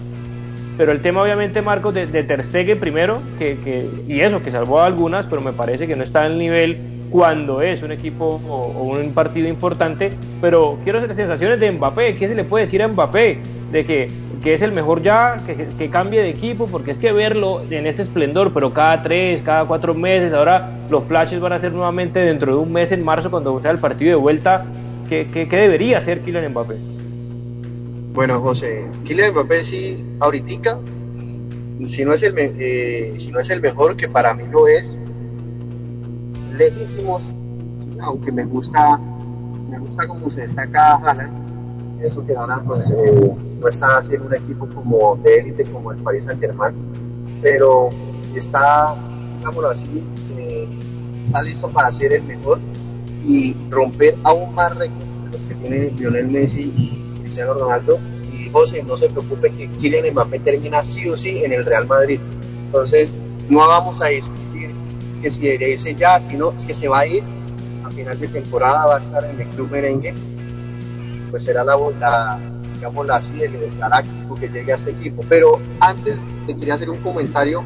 [0.77, 4.51] pero el tema obviamente Marcos de, de Ter Stegen primero que, que, y eso que
[4.51, 8.41] salvó a algunas pero me parece que no está al nivel cuando es un equipo
[8.49, 10.11] o, un partido importante,
[10.41, 13.39] pero quiero hacer sensaciones de Mbappé, ¿qué se le puede decir a Mbappé?
[13.71, 14.09] De que,
[14.43, 17.87] que es el mejor ya, que, que, cambie de equipo, porque es que verlo en
[17.87, 22.19] este esplendor, pero cada tres, cada cuatro meses, ahora los flashes van a ser nuevamente
[22.19, 24.65] dentro de un mes, en marzo, cuando sea el partido de vuelta,
[25.09, 26.94] ¿qué, qué, debería hacer Kylian Mbappé?
[28.15, 30.79] Bueno, José, Kylian Mbappé sí, ahorita,
[31.89, 34.95] si no es el, eh, si no es el mejor, que para mí lo es,
[36.57, 37.25] lejísimos,
[38.01, 39.01] aunque me gusta,
[39.69, 44.35] me gusta como se destaca Haaland, eso que Haaland pues eh, no está haciendo un
[44.37, 46.77] equipo como de élite como el Paris Saint Germain,
[47.43, 47.91] pero
[48.37, 48.95] está,
[49.37, 50.69] digámoslo así, eh,
[51.25, 52.61] está listo para ser el mejor
[53.25, 57.99] y romper aún más récords de los que tiene Lionel Messi y Cristiano Ronaldo.
[58.31, 61.87] Y José, no se preocupe que Kylian Mbappé termina sí o sí en el Real
[61.87, 62.21] Madrid.
[62.67, 63.13] Entonces,
[63.49, 64.71] no vamos a discutir
[65.23, 67.23] que si ese ya, si no, es que se va a ir
[67.85, 70.15] a final de temporada, va a estar en el club merengue
[70.99, 72.41] y pues será la, la
[72.75, 73.53] digamos, la así, el,
[74.41, 75.23] que llegue a este equipo.
[75.29, 77.65] Pero antes te quería hacer un comentario,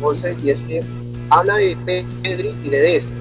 [0.00, 0.84] José, y es que
[1.30, 1.76] habla de
[2.22, 3.12] Pedri y de Dest,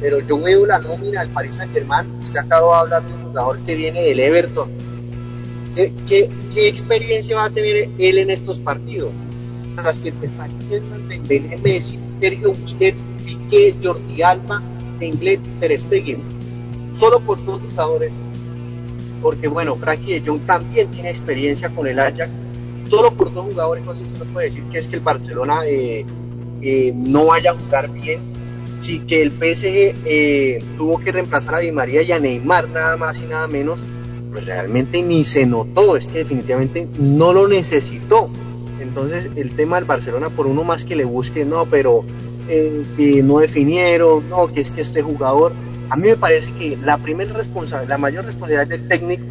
[0.00, 3.22] pero yo veo la nómina del Paris Saint Germain, usted acaba de hablar de un
[3.24, 4.79] jugador que viene del Everton.
[5.74, 9.12] ¿Qué, experiencia va a tener él en estos partidos?
[9.82, 14.62] Las que están en Messi, Sergio Busquets, Piqué, Jordi Alba,
[15.00, 16.22] Englet, Ter Stegen.
[16.94, 18.14] Solo por dos jugadores.
[19.22, 22.30] Porque bueno, Frankie de Jong también tiene experiencia con el Ajax.
[22.88, 26.04] Solo por dos jugadores, no se puede decir que es que el Barcelona eh,
[26.60, 28.20] eh, no vaya a jugar bien.
[28.80, 32.96] Sí que el PSG eh, tuvo que reemplazar a Di María y a Neymar nada
[32.96, 33.80] más y nada menos,
[34.32, 38.28] pues realmente ni se notó, es que definitivamente no lo necesitó.
[38.80, 42.04] Entonces el tema del Barcelona, por uno más que le busque, no, pero
[42.48, 45.52] eh, que no definieron, no, que es que este jugador,
[45.90, 49.24] a mí me parece que la primera responsabilidad, la mayor responsabilidad del técnico,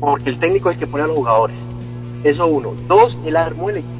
[0.00, 1.64] porque el técnico es el que pone a los jugadores.
[2.24, 2.74] Eso uno.
[2.88, 3.92] Dos, el armó el equipo.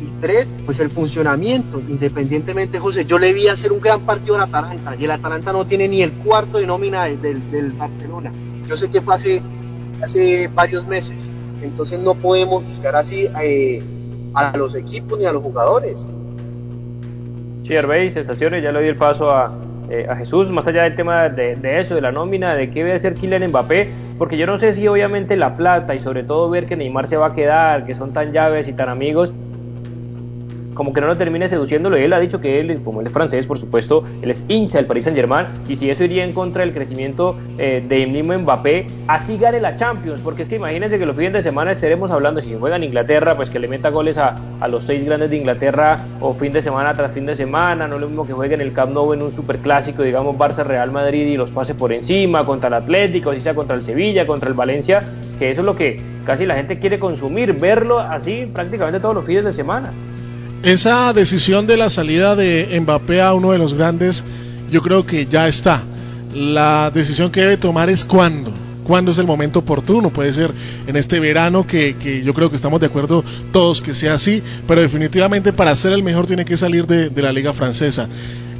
[0.00, 1.80] Y tres, pues el funcionamiento.
[1.80, 5.66] Independientemente, José, yo le vi hacer un gran partido al Atalanta y el Atalanta no
[5.66, 8.32] tiene ni el cuarto de nómina del Barcelona.
[8.68, 9.42] Yo sé que fue hace,
[10.02, 11.16] hace varios meses,
[11.62, 13.82] entonces no podemos buscar así eh,
[14.34, 16.08] a los equipos ni a los jugadores.
[17.64, 17.74] Sí,
[18.10, 19.52] sensaciones, ya le doy el paso a,
[19.88, 22.94] eh, a Jesús, más allá del tema de, eso, de la nómina, de qué debe
[22.94, 26.66] hacer Kylian Mbappé, porque yo no sé si obviamente la plata y sobre todo ver
[26.66, 29.32] que Neymar se va a quedar, que son tan llaves y tan amigos,
[30.74, 31.96] como que no lo termine seduciéndolo.
[31.96, 34.86] Él ha dicho que él, como él es francés, por supuesto, él es hincha del
[34.86, 35.46] Paris Saint Germain.
[35.68, 39.76] Y si eso iría en contra del crecimiento eh, de mismo Mbappé, así gane la
[39.76, 40.20] Champions.
[40.20, 43.36] Porque es que imagínense que los fines de semana estaremos hablando, si juega en Inglaterra,
[43.36, 44.36] pues que le meta goles a,
[44.68, 47.88] los seis grandes de Inglaterra o fin de semana tras fin de semana.
[47.88, 50.90] No lo mismo que juegue en el Camp Nou en un superclásico, digamos Barça Real
[50.90, 54.48] Madrid y los pase por encima contra el Atlético, así sea contra el Sevilla, contra
[54.48, 55.02] el Valencia.
[55.38, 59.24] Que eso es lo que casi la gente quiere consumir, verlo así prácticamente todos los
[59.24, 59.92] fines de semana.
[60.62, 64.24] Esa decisión de la salida de Mbappé a uno de los grandes,
[64.70, 65.82] yo creo que ya está.
[66.32, 68.52] La decisión que debe tomar es cuándo.
[68.84, 70.10] cuándo es el momento oportuno.
[70.10, 70.52] Puede ser
[70.86, 74.40] en este verano que, que yo creo que estamos de acuerdo todos que sea así,
[74.68, 78.08] pero definitivamente para ser el mejor tiene que salir de, de la liga francesa.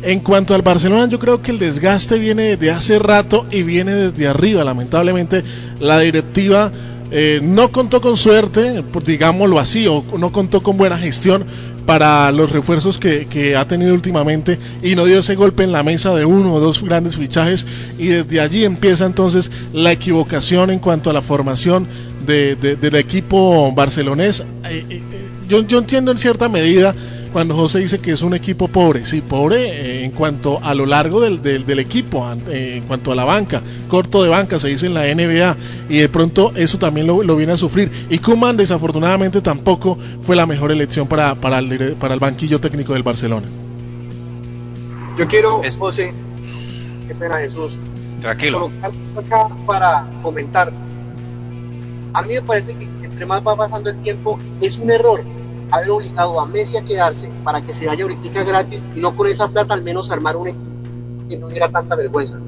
[0.03, 3.95] En cuanto al Barcelona, yo creo que el desgaste viene de hace rato y viene
[3.95, 4.65] desde arriba.
[4.65, 5.45] Lamentablemente,
[5.79, 6.73] la directiva
[7.15, 11.45] eh, no contó con suerte, digámoslo así, o no contó con buena gestión
[11.87, 15.83] para los refuerzos que, que, ha tenido últimamente y no dio ese golpe en la
[15.83, 17.67] mesa de uno o dos grandes fichajes
[17.99, 21.89] y desde allí empieza entonces la equivocación en cuanto a la formación
[22.27, 24.41] de, de, del equipo barcelonés.
[24.71, 25.03] Eh, eh,
[25.49, 26.95] yo, yo entiendo en cierta medida
[27.33, 30.87] cuando José dice que es un equipo pobre, sí, pobre eh, en cuanto a lo
[30.87, 34.69] largo del, del, del equipo, eh, en cuanto a la banca, corto de banca se
[34.69, 35.57] dice en la NBA,
[35.89, 37.91] y de pronto eso también lo, lo viene a sufrir.
[38.11, 42.93] Y Kuman desafortunadamente tampoco fue la mejor elección para, para, el, para el banquillo técnico
[42.93, 43.49] del Barcelona.
[45.19, 46.13] Yo quiero, José,
[47.09, 47.79] qué pena Jesús,
[48.21, 48.71] Tranquilo.
[49.17, 50.73] acá para comentar.
[52.15, 55.25] A mí me parece que entre más va pasando el tiempo, es un error
[55.73, 59.27] haber obligado a Messi a quedarse para que se vaya ahorita gratis y no con
[59.27, 60.71] esa plata al menos armar un equipo
[61.29, 62.39] que no diera tanta vergüenza.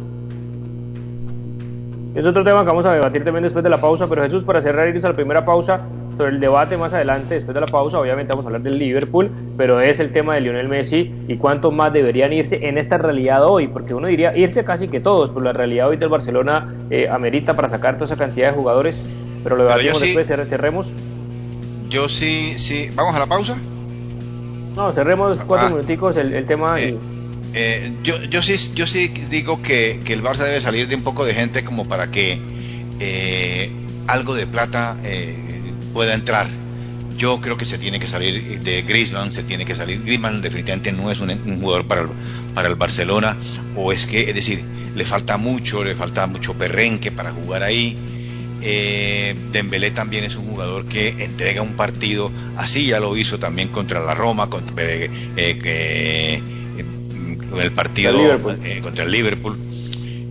[2.15, 4.61] Es otro tema que vamos a debatir también después de la pausa, pero Jesús, para
[4.61, 5.81] cerrar, irnos a la primera pausa
[6.17, 9.31] sobre el debate más adelante, después de la pausa, obviamente vamos a hablar del Liverpool,
[9.57, 13.45] pero es el tema de Lionel Messi y cuánto más deberían irse en esta realidad
[13.45, 17.09] hoy, porque uno diría irse casi que todos, pero la realidad hoy del Barcelona eh,
[17.09, 19.03] amerita para sacar toda esa cantidad de jugadores,
[19.43, 20.95] pero lo debatimos sí, después, cerremos.
[21.95, 23.57] Yo sí, sí, vamos a la pausa.
[24.75, 26.81] No, cerremos cuatro ah, minuticos el, el tema.
[26.81, 26.99] Eh, y...
[27.55, 31.05] Eh, yo, yo, sí, yo sí digo que, que, el Barça debe salir de un
[31.05, 32.41] poco de gente como para que
[32.99, 33.71] eh,
[34.09, 35.37] algo de plata eh,
[35.93, 36.49] pueda entrar.
[37.17, 40.03] Yo creo que se tiene que salir de Griezmann, se tiene que salir.
[40.03, 42.09] Griezmann definitivamente no es un, un jugador para el,
[42.57, 43.37] para el Barcelona,
[43.77, 44.65] o es que, es decir,
[44.97, 47.97] le falta mucho, le falta mucho perrenque para jugar ahí.
[48.63, 53.69] Eh, Dembélé también es un jugador que entrega un partido, así ya lo hizo también
[53.69, 56.43] contra la Roma, contra, eh, eh,
[57.61, 58.65] el partido el.
[58.65, 59.59] Eh, contra el Liverpool.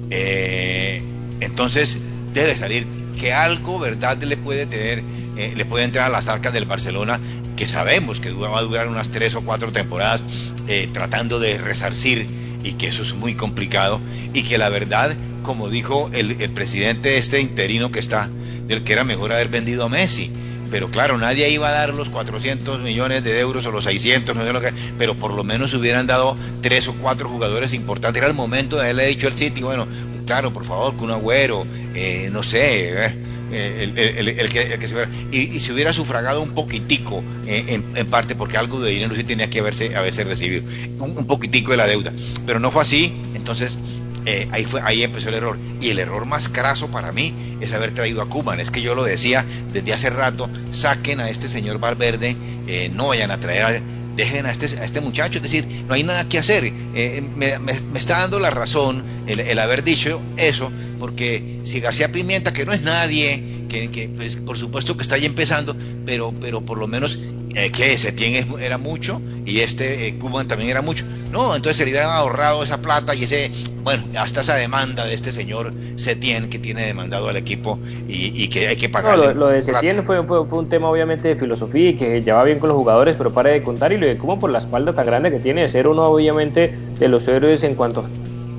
[0.10, 1.02] Eh,
[1.40, 2.00] entonces
[2.34, 2.88] debe salir
[3.20, 5.04] que algo, verdad, le puede tener,
[5.38, 7.20] eh, le puede entrar a las arcas del Barcelona,
[7.56, 10.24] que sabemos que va a durar unas tres o cuatro temporadas
[10.68, 12.28] eh, tratando de resarcir
[12.64, 14.02] y que eso es muy complicado
[14.34, 18.30] y que la verdad, como dijo el, el presidente este interino que está,
[18.68, 20.32] del que era mejor haber vendido a Messi
[20.74, 24.44] pero claro, nadie iba a dar los 400 millones de euros o los 600, no
[24.44, 28.20] sé lo que, pero por lo menos hubieran dado tres o cuatro jugadores importantes.
[28.20, 29.86] Era el momento de haberle dicho al City, bueno,
[30.26, 33.16] claro, por favor, que un agüero, eh, no sé, eh,
[33.54, 37.24] el, el, el, que, el, que, se hubiera, y, y, se hubiera sufragado un poquitico
[37.48, 40.64] eh, en, en, parte, porque algo de dinero sí tenía que haberse, haberse recibido,
[41.00, 42.12] un, poquitico de la deuda,
[42.46, 43.78] pero no fue así, entonces
[44.26, 45.58] eh, ahí, fue, ahí empezó el error.
[45.82, 48.60] Y el error más craso para mí es haber traído a Kuman.
[48.60, 52.38] Es que yo lo decía desde hace rato, saquen a este señor Valverde,
[52.68, 53.84] eh, no vayan a traer
[54.16, 56.66] dejen a este, a este muchacho, es decir, no hay nada que hacer.
[56.66, 62.54] Eh, me, me, está dando la razón el, haber dicho eso, porque si García Pimienta,
[62.54, 66.62] que no es nadie, que, que pues, por supuesto que está ahí empezando, pero, pero
[66.62, 67.20] por lo menos
[67.56, 71.06] eh, que Setién era mucho y este eh, Cuban también era mucho.
[71.34, 73.50] No, entonces se le hubieran ahorrado esa plata y ese,
[73.82, 78.50] bueno, hasta esa demanda de este señor Setién que tiene demandado al equipo y, y
[78.50, 79.18] que hay que pagar.
[79.18, 82.22] No, lo, lo, de Setién fue, fue, fue, un tema obviamente de filosofía y que
[82.22, 84.52] ya va bien con los jugadores, pero para de contar y lo de Cuban por
[84.52, 88.06] la espalda tan grande que tiene de ser uno obviamente de los héroes en cuanto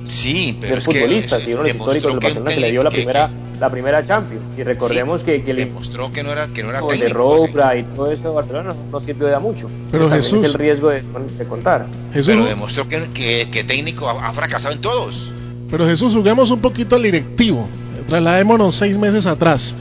[0.05, 2.71] Sí, pero es futbolista, que, y uno de los históricos del Barcelona que, que, le
[2.71, 6.47] dio la primera la primera Champions y recordemos sí, que, que demostró que no era
[6.47, 7.79] que no era técnico, de Robra sí.
[7.79, 9.69] y todo eso de Barcelona no, no sirvió de mucho.
[9.91, 11.03] Pero Jesús es el riesgo de,
[11.37, 11.87] de contar.
[12.13, 15.31] Jesús, pero demostró que, que, que técnico ha, ha, fracasado en todos.
[15.69, 17.67] Pero Jesús juguemos un poquito al directivo.
[18.07, 19.75] Trasladémonos seis meses atrás.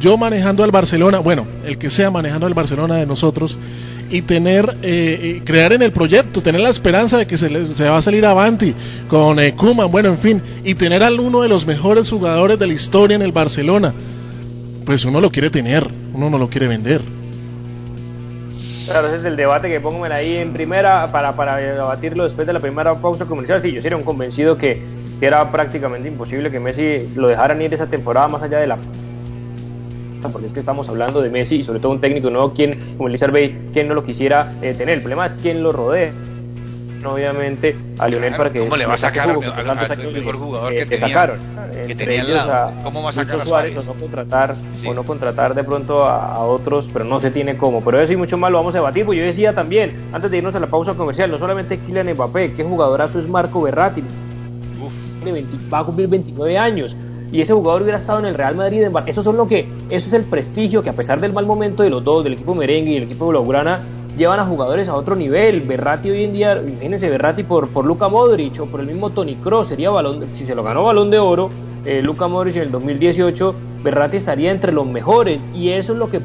[0.00, 3.58] Yo manejando al Barcelona bueno el que sea manejando al Barcelona de nosotros
[4.10, 7.88] y tener, eh, crear en el proyecto, tener la esperanza de que se, le, se
[7.88, 8.74] va a salir avanti
[9.08, 12.66] con eh, Kuman, bueno, en fin, y tener a uno de los mejores jugadores de
[12.66, 13.92] la historia en el Barcelona,
[14.84, 17.00] pues uno lo quiere tener, uno no lo quiere vender.
[18.86, 22.52] Claro, ese es el debate que pongo ahí en primera para, para debatirlo después de
[22.52, 23.62] la primera pausa comercial.
[23.62, 24.82] Sí, yo sería un convencido que,
[25.18, 28.76] que era prácticamente imposible que Messi lo dejaran ir esa temporada más allá de la
[30.28, 33.08] porque es que estamos hablando de Messi y sobre todo un técnico nuevo, quien, como
[33.08, 34.94] Elizar Bey, quien no lo quisiera eh, tener.
[34.94, 36.12] El problema es quién lo rodea.
[37.04, 40.86] Obviamente a Lionel claro, para que ¿Cómo le va a sacar al, mejor jugador que,
[40.86, 41.38] que, sacaron?
[41.86, 42.52] Que tenía al lado.
[42.52, 43.76] A, ¿Cómo va a sacar a Suárez?
[43.76, 44.88] O no contratar, sí.
[44.88, 47.84] o no contratar de pronto a, a, otros, pero no se tiene cómo.
[47.84, 49.04] Pero eso y mucho más lo vamos a debatir.
[49.04, 52.54] Pues yo decía también, antes de irnos a la pausa comercial, no solamente Kylian Mbappé,
[52.54, 54.02] qué jugadorazo es Marco Berratti.
[54.80, 54.92] Uf.
[55.72, 56.96] Va a cumplir 29 años
[57.34, 58.86] y ese jugador hubiera estado en el Real Madrid.
[59.06, 61.90] Eso, son lo que, eso es el prestigio que a pesar del mal momento de
[61.90, 63.80] los dos, del equipo merengue y del equipo blaugrana,
[64.16, 65.62] llevan a jugadores a otro nivel.
[65.62, 69.34] Berratti hoy en día, imagínense, Berratti por, por Luca Modric o por el mismo Tony
[69.34, 71.50] Kroos, sería balón, si se lo ganó balón de oro,
[71.84, 76.08] eh, Luca Modric en el 2018, Berratti estaría entre los mejores y eso es lo
[76.10, 76.20] que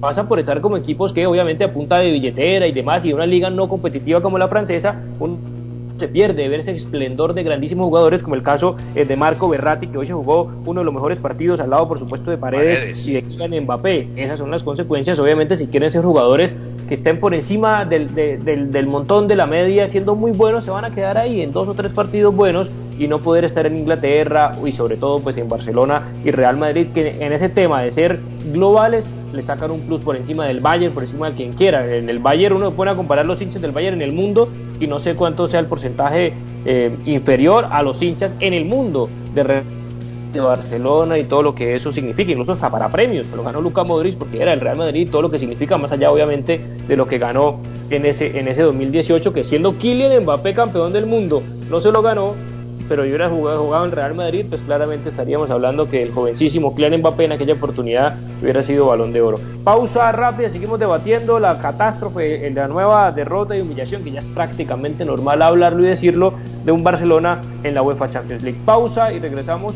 [0.00, 3.26] pasa por estar como equipos que obviamente a punta de billetera y demás y una
[3.26, 5.00] liga no competitiva como la francesa,
[6.00, 9.86] se pierde ver ese esplendor de grandísimos jugadores como el caso eh, de Marco Berratti
[9.86, 13.06] que hoy se jugó uno de los mejores partidos al lado por supuesto de Paredes,
[13.06, 14.08] y de Kylian Mbappé.
[14.16, 16.54] Esas son las consecuencias obviamente si quieren ser jugadores
[16.88, 20.70] que estén por encima del, del, del montón de la media siendo muy buenos se
[20.70, 23.78] van a quedar ahí en dos o tres partidos buenos y no poder estar en
[23.78, 27.90] Inglaterra y sobre todo pues en Barcelona y Real Madrid que en ese tema de
[27.92, 28.18] ser
[28.52, 31.96] globales le sacan un plus por encima del Bayern, por encima de quien quiera.
[31.96, 35.00] En el Bayern uno a comparar los hinchas del Bayern en el mundo y no
[35.00, 36.32] sé cuánto sea el porcentaje
[36.64, 39.62] eh, inferior a los hinchas en el mundo de,
[40.32, 43.84] de Barcelona y todo lo que eso significa, incluso hasta para premios, lo ganó Luca
[43.84, 47.06] Modric porque era el Real Madrid, todo lo que significa más allá obviamente de lo
[47.06, 51.80] que ganó en ese, en ese 2018, que siendo Kylian Mbappé campeón del mundo, no
[51.80, 52.34] se lo ganó,
[52.88, 56.74] pero yo hubiera jugado, jugado en Real Madrid, pues claramente estaríamos hablando que el jovencísimo
[56.74, 59.40] Kylian Mbappé en aquella oportunidad hubiera sido balón de oro.
[59.64, 65.04] Pausa rápida, seguimos debatiendo la catástrofe, la nueva derrota y humillación, que ya es prácticamente
[65.04, 68.58] normal hablarlo y decirlo, de un Barcelona en la UEFA Champions League.
[68.64, 69.74] Pausa y regresamos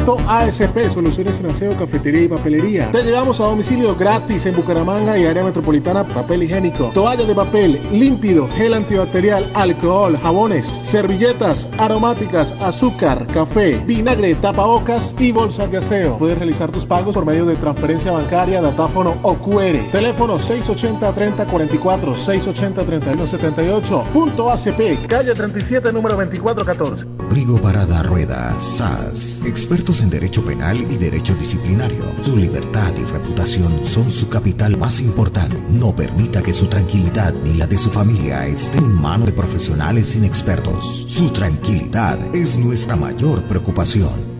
[0.00, 2.90] Punto ASP, soluciones en aseo, cafetería y papelería.
[2.90, 7.78] Te llevamos a domicilio gratis en Bucaramanga y área metropolitana papel higiénico, toallas de papel,
[7.92, 16.16] límpido, gel antibacterial, alcohol, jabones, servilletas, aromáticas, azúcar, café, vinagre, tapabocas y bolsas de aseo.
[16.16, 19.90] Puedes realizar tus pagos por medio de transferencia bancaria, datáfono o QR.
[19.92, 24.04] Teléfono 680-3044, 680-3178.
[24.04, 27.06] Punto ACP, calle 37, número 2414.
[27.28, 29.42] Rigo Parada Rueda, SAS
[29.90, 32.04] expertos en derecho penal y derecho disciplinario.
[32.22, 35.56] Su libertad y reputación son su capital más importante.
[35.68, 40.14] No permita que su tranquilidad ni la de su familia esté en manos de profesionales
[40.14, 41.04] inexpertos.
[41.08, 44.39] Su tranquilidad es nuestra mayor preocupación.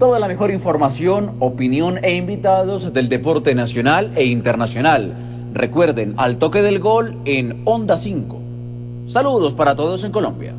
[0.00, 5.14] toda la mejor información, opinión e invitados del deporte nacional e internacional.
[5.52, 8.40] Recuerden, al toque del gol en Onda 5.
[9.08, 10.54] Saludos para todos en Colombia.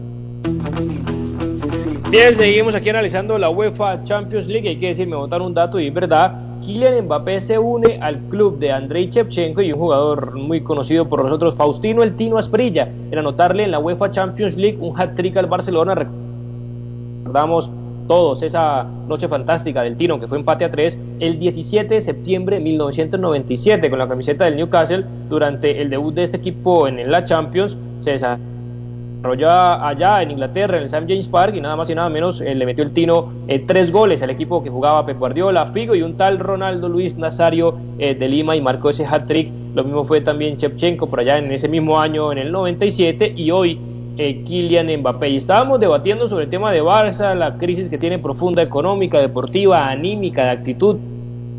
[2.12, 4.70] Bien, seguimos aquí analizando la UEFA Champions League.
[4.70, 6.34] Hay que decirme, votar un dato y es verdad.
[6.62, 11.24] Kylian Mbappé se une al club de Andrei Shevchenko y un jugador muy conocido por
[11.24, 15.48] nosotros, Faustino El Tino Asprilla, en anotarle en la UEFA Champions League un hat-trick al
[15.48, 15.96] Barcelona.
[15.96, 17.72] Recordamos
[18.12, 22.58] todos esa noche fantástica del Tino, que fue empate a 3, el 17 de septiembre
[22.58, 27.24] de 1997 con la camiseta del Newcastle durante el debut de este equipo en la
[27.24, 31.06] Champions se desarrolló allá en Inglaterra, en el St.
[31.08, 33.94] James Park, y nada más y nada menos eh, le metió el Tino eh, tres
[33.94, 38.14] goles al equipo que jugaba Pep Guardiola, Figo y un tal Ronaldo Luis Nazario eh,
[38.14, 39.54] de Lima y marcó ese hat-trick.
[39.74, 43.52] Lo mismo fue también Chepchenko por allá en ese mismo año, en el 97, y
[43.52, 43.80] hoy
[44.18, 45.30] Kylian Mbappé.
[45.30, 49.90] Y estábamos debatiendo sobre el tema de Barça, la crisis que tiene profunda económica, deportiva,
[49.90, 50.98] anímica, de actitud.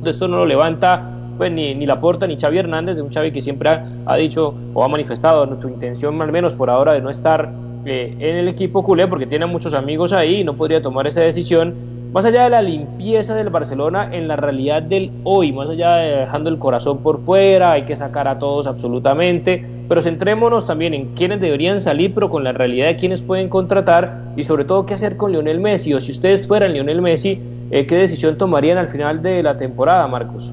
[0.05, 3.43] Esto no lo levanta pues ni, ni Laporta ni Xavi Hernández, de un Xavi que
[3.43, 3.71] siempre
[4.07, 7.51] ha, dicho o ha manifestado su intención, al menos por ahora, de no estar
[7.85, 11.21] eh, en el equipo culé porque tiene muchos amigos ahí y no podría tomar esa
[11.21, 11.75] decisión.
[12.13, 16.17] Más allá de la limpieza del Barcelona en la realidad del hoy, más allá de
[16.19, 21.15] dejando el corazón por fuera, hay que sacar a todos absolutamente, pero centrémonos también en
[21.15, 24.95] quiénes deberían salir, pero con la realidad de quiénes pueden contratar y sobre todo qué
[24.95, 28.89] hacer con Lionel Messi, o si ustedes fueran Lionel Messi, eh, qué decisión tomarían al
[28.89, 30.53] final de la temporada, Marcos.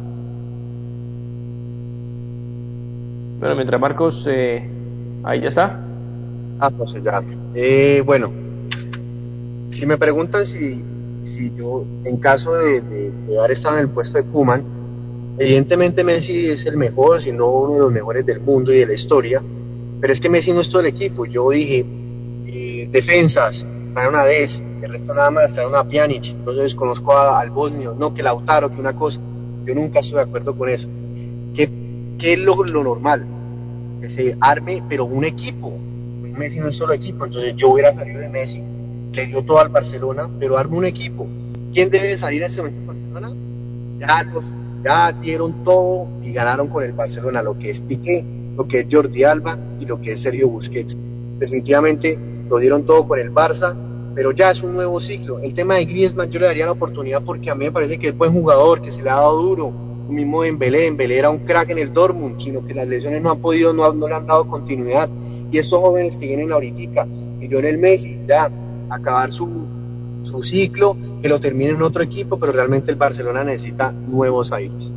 [3.40, 4.68] Bueno, mientras Marcos, eh,
[5.24, 5.80] ahí ya está.
[6.60, 7.22] Ah, pues ya.
[7.56, 8.32] Eh, bueno,
[9.70, 10.84] si me preguntan si,
[11.24, 14.79] si yo, en caso de, de, haber estado en el puesto de Kuman,
[15.40, 18.86] evidentemente Messi es el mejor, si no uno de los mejores del mundo y de
[18.86, 19.42] la historia,
[20.00, 21.26] pero es que Messi no es todo el equipo.
[21.26, 21.86] Yo dije,
[22.48, 27.50] eh, defensas, para una vez, el resto nada más, traer una Pjanic, entonces conozco al
[27.50, 29.20] bosnio, no que Lautaro, que una cosa.
[29.66, 30.88] Yo nunca estoy de acuerdo con eso.
[31.54, 31.70] ¿Qué
[32.20, 33.26] ¿Qué es lo, normal?
[34.02, 35.74] Que se arme, pero un equipo.
[36.20, 38.62] Pues Messi no es solo equipo, entonces yo hubiera salido de Messi,
[39.14, 41.26] le dio todo al Barcelona, pero arme un equipo.
[41.74, 43.36] ¿Quién debe salir a ese momento en Barcelona?
[44.00, 44.32] Ya,
[44.84, 48.26] ya dieron todo y ganaron con el Barcelona, lo que es Piqué,
[48.56, 50.98] lo que es Jordi Alba y lo que es Sergio Busquets.
[51.38, 52.20] Definitivamente
[52.50, 53.76] lo dieron todo con el Barça,
[54.16, 55.40] pero ya es un nuevo ciclo.
[55.40, 58.10] El tema de Griezmann yo le daría la oportunidad porque a mí me parece que
[58.10, 59.74] es buen jugador, que se le ha dado duro,
[60.10, 63.32] mismo en Belé, Belé era un crack en el Dortmund, sino que las lesiones no
[63.32, 65.10] han podido, no, no le han dado continuidad.
[65.52, 67.08] Y estos jóvenes que vienen ahorita,
[67.40, 68.52] que el Messi, ya
[68.90, 69.48] acabar su,
[70.24, 74.92] su ciclo, que lo termine en otro equipo, pero realmente el Barcelona necesita nuevos aires.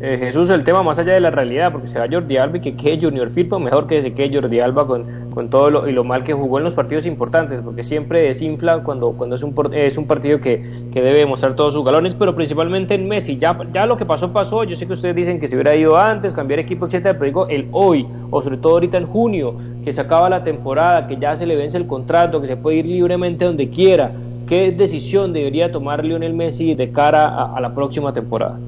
[0.00, 2.60] Eh, Jesús, el tema más allá de la realidad, porque se va Jordi Alba y
[2.60, 5.92] que quede Junior Firpo, mejor que se quede Jordi Alba con, con todo lo, y
[5.92, 9.54] lo mal que jugó en los partidos importantes, porque siempre desinfla cuando, cuando es, un,
[9.72, 13.38] es un partido que, que debe mostrar todos sus galones, pero principalmente en Messi.
[13.38, 14.64] Ya, ya lo que pasó, pasó.
[14.64, 17.48] Yo sé que ustedes dicen que se hubiera ido antes, cambiar equipo, etcétera, pero digo
[17.48, 21.36] el hoy, o sobre todo ahorita en junio, que se acaba la temporada, que ya
[21.36, 24.12] se le vence el contrato, que se puede ir libremente donde quiera.
[24.48, 28.58] ¿Qué decisión debería tomar Lionel Messi de cara a la próxima temporada?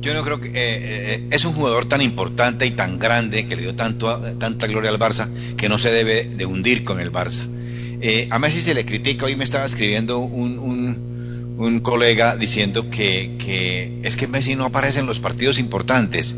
[0.00, 3.56] Yo no creo que eh, eh, es un jugador tan importante y tan grande que
[3.56, 7.10] le dio tanto, tanta gloria al Barça que no se debe de hundir con el
[7.10, 7.42] Barça.
[8.00, 13.98] Eh, a Messi se le critica, hoy me estaba escribiendo un colega diciendo que, que,
[14.04, 16.36] es que Messi no aparece en los partidos importantes,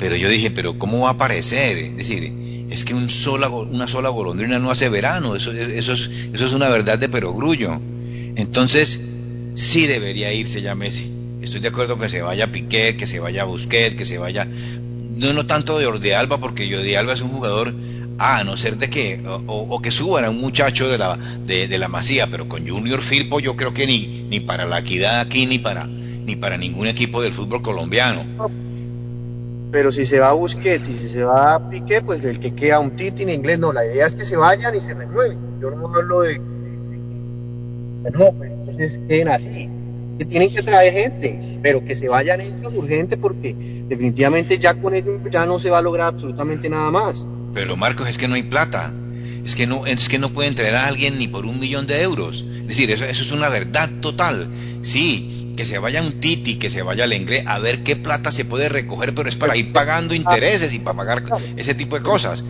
[0.00, 1.78] pero yo dije, pero ¿cómo va a aparecer?
[1.78, 2.32] Es decir,
[2.70, 6.52] es que un sola, una sola golondrina no hace verano, eso, eso, es, eso es
[6.54, 7.80] una verdad de perogrullo.
[8.36, 9.04] Entonces,
[9.54, 11.12] sí debería irse ya Messi
[11.42, 14.46] Estoy de acuerdo que se vaya Piquet, que se vaya Busquet, que se vaya.
[15.16, 17.74] No, no tanto de Jordi Alba, porque Jordi Alba es un jugador,
[18.18, 21.88] a no ser de que, o, que suban a un muchacho de la, de, la
[21.88, 25.58] masía, pero con Junior Firpo yo creo que ni, ni para la equidad aquí, ni
[25.58, 28.26] para, ni para ningún equipo del fútbol colombiano.
[29.70, 32.80] Pero si se va a Busquets, si se va a Piqué, pues el que queda
[32.80, 35.60] un Titi en inglés, no, la idea es que se vayan y se renueven.
[35.60, 36.38] Yo no hablo de...
[36.38, 39.68] No, pues entonces queden así
[40.20, 44.94] que tienen que traer gente, pero que se vayan ellos urgente porque definitivamente ya con
[44.94, 47.26] ellos ya no se va a lograr absolutamente nada más.
[47.54, 48.92] Pero Marcos, es que no hay plata.
[49.46, 52.02] Es que no, es que no pueden traer a alguien ni por un millón de
[52.02, 52.44] euros.
[52.60, 54.46] Es decir, eso, eso es una verdad total.
[54.82, 58.32] Sí, que se vaya un Titi, que se vaya al inglés, a ver qué plata
[58.32, 61.22] se puede recoger, pero es para ir pagando intereses y para pagar
[61.58, 62.46] ese tipo de cosas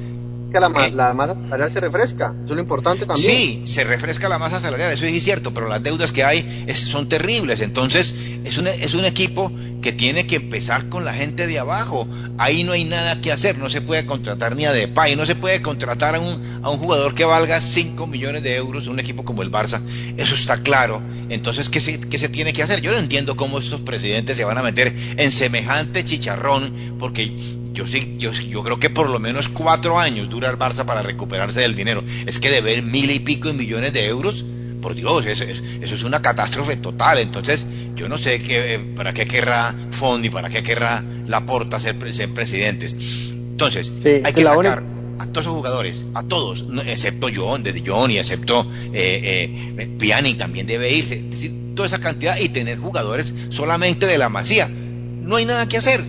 [0.50, 2.34] que la, eh, la, masa salarial se refresca.
[2.44, 3.36] Eso es lo importante también.
[3.36, 7.08] Sí, se refresca la masa salarial, eso es cierto, pero las deudas que hay son
[7.08, 7.60] terribles.
[7.60, 12.06] Entonces, es un, es un equipo que tiene que empezar con la gente de abajo.
[12.38, 15.34] Ahí no hay nada que hacer, no se puede contratar ni a Depay, no se
[15.34, 19.24] puede contratar a un, a un jugador que valga 5 millones de euros, un equipo
[19.24, 19.80] como el Barça.
[20.16, 21.00] Eso está claro.
[21.28, 22.80] Entonces, ¿qué se, ¿qué se tiene que hacer?
[22.80, 27.86] Yo no entiendo cómo estos presidentes se van a meter en semejante chicharrón, porque yo
[27.86, 31.60] sí, yo, yo creo que por lo menos cuatro años dura el Barça para recuperarse
[31.60, 32.02] del dinero.
[32.26, 34.44] Es que deber mil y pico de millones de euros,
[34.80, 37.18] por Dios, eso, es una catástrofe total.
[37.18, 42.30] Entonces, yo no sé qué, para qué querrá Fondi, para qué querrá Laporta ser, ser
[42.30, 42.96] presidentes.
[43.30, 44.82] Entonces, hay que sacar
[45.18, 50.34] a todos esos jugadores, a todos, excepto John, desde John y excepto eh, eh, Piani
[50.34, 51.16] también debe irse.
[51.16, 54.68] Es decir, toda esa cantidad y tener jugadores solamente de la masía.
[54.68, 56.02] No hay nada que hacer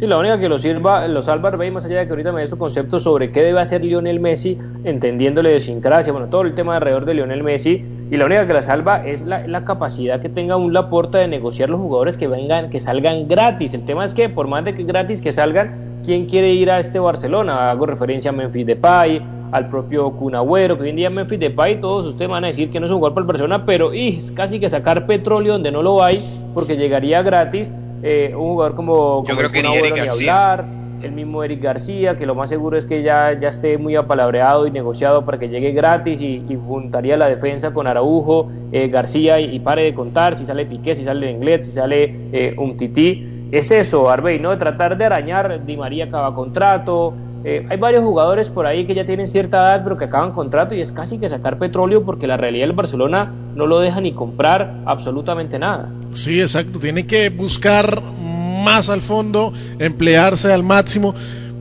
[0.00, 2.40] Sí, la única que lo sirva, lo salva Arbey, más allá de que ahorita me
[2.40, 6.54] dé su concepto sobre qué debe hacer Lionel Messi, entendiéndole de sincrasia, bueno, todo el
[6.54, 10.30] tema alrededor de Lionel Messi, y la única que la salva es la, capacidad que
[10.30, 13.74] tenga un Laporta de negociar los jugadores que vengan, que salgan gratis.
[13.74, 16.78] El tema es que, por más de que gratis que salgan, ¿quién quiere ir a
[16.78, 17.70] este Barcelona?
[17.70, 19.20] Hago referencia a Memphis Depay,
[19.52, 22.80] al propio Cunagüero, que hoy en día Memphis Depay, todos ustedes van a decir que
[22.80, 25.70] no es un jugador para el Barcelona, pero y, es casi que sacar petróleo donde
[25.70, 26.24] no lo hay,
[26.54, 27.70] porque llegaría gratis
[28.02, 30.52] eh, un jugador como, Yo creo que ni Eric García.
[30.52, 30.64] Hablar,
[31.02, 34.66] el mismo Eric García, que lo más seguro es que ya, ya esté muy apalabreado
[34.66, 39.40] y negociado para que llegue gratis y, y juntaría la defensa con Araujo, eh, García
[39.40, 42.76] y, y, pare de contar si sale Piqué, si sale Inglés, si sale eh, un
[42.76, 43.48] tití.
[43.50, 44.50] Es eso, Arbey, ¿no?
[44.50, 48.94] De tratar de arañar, Di María acaba contrato, eh, hay varios jugadores por ahí que
[48.94, 52.26] ya tienen cierta edad pero que acaban contrato y es casi que sacar petróleo porque
[52.26, 55.90] la realidad del Barcelona no lo deja ni comprar absolutamente nada.
[56.12, 61.14] Sí, exacto, tiene que buscar más al fondo, emplearse al máximo.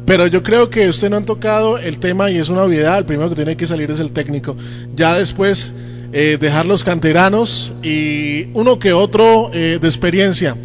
[0.06, 2.98] Pero yo creo que usted no han tocado el tema y es una obviedad.
[2.98, 4.58] El primero que tiene que salir es el técnico.
[4.96, 5.70] Ya después
[6.12, 10.58] eh, dejar los canteranos y uno que otro eh, de experiencia.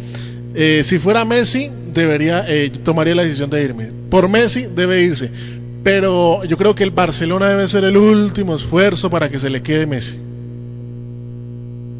[0.55, 2.45] Eh, si fuera Messi, debería
[2.83, 3.91] tomaría la decisión de irme.
[4.09, 5.29] Por Messi debe irse.
[5.83, 9.61] Pero yo creo que el Barcelona debe ser el último esfuerzo para que se le
[9.61, 10.19] quede Messi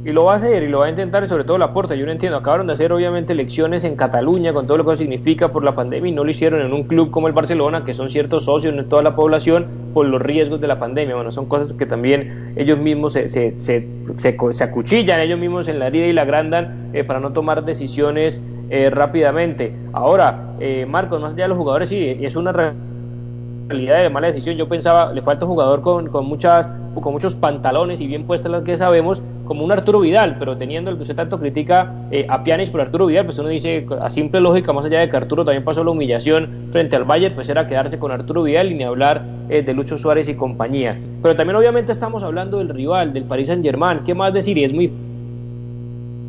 [0.06, 1.96] y lo va a hacer y lo va a intentar y sobre todo la puerta.
[1.96, 5.52] Yo no entiendo, acabaron de hacer obviamente elecciones en Cataluña con todo lo que significa
[5.52, 8.10] por la pandemia y no lo hicieron en un club como el Barcelona, que son
[8.10, 11.16] ciertos socios de toda la población por los riesgos de la pandemia.
[11.16, 13.88] Bueno, son cosas que también ellos mismos se, se, se,
[14.18, 17.66] se, se acuchillan, ellos mismos en la herida y la agrandan eh, para no tomar
[17.66, 18.40] decisiones
[18.70, 19.74] eh, rápidamente.
[19.92, 24.56] Ahora, eh, Marcos, más allá de los jugadores, sí, es una realidad de mala decisión.
[24.56, 28.52] Yo pensaba, le falta un jugador con, con, muchas, con muchos pantalones y bien puestas
[28.52, 32.26] las que sabemos, como un Arturo Vidal, pero teniendo el que usted tanto critica eh,
[32.28, 35.18] a Pjanic por Arturo Vidal, pues uno dice a simple lógica, más allá de que
[35.18, 38.76] Arturo también pasó la humillación frente al Bayern, pues era quedarse con Arturo Vidal y
[38.76, 40.98] ni hablar eh, de Lucho Suárez y compañía.
[41.22, 44.58] Pero también obviamente estamos hablando del rival, del Paris Saint Germain, ¿qué más decir?
[44.58, 44.92] Y es muy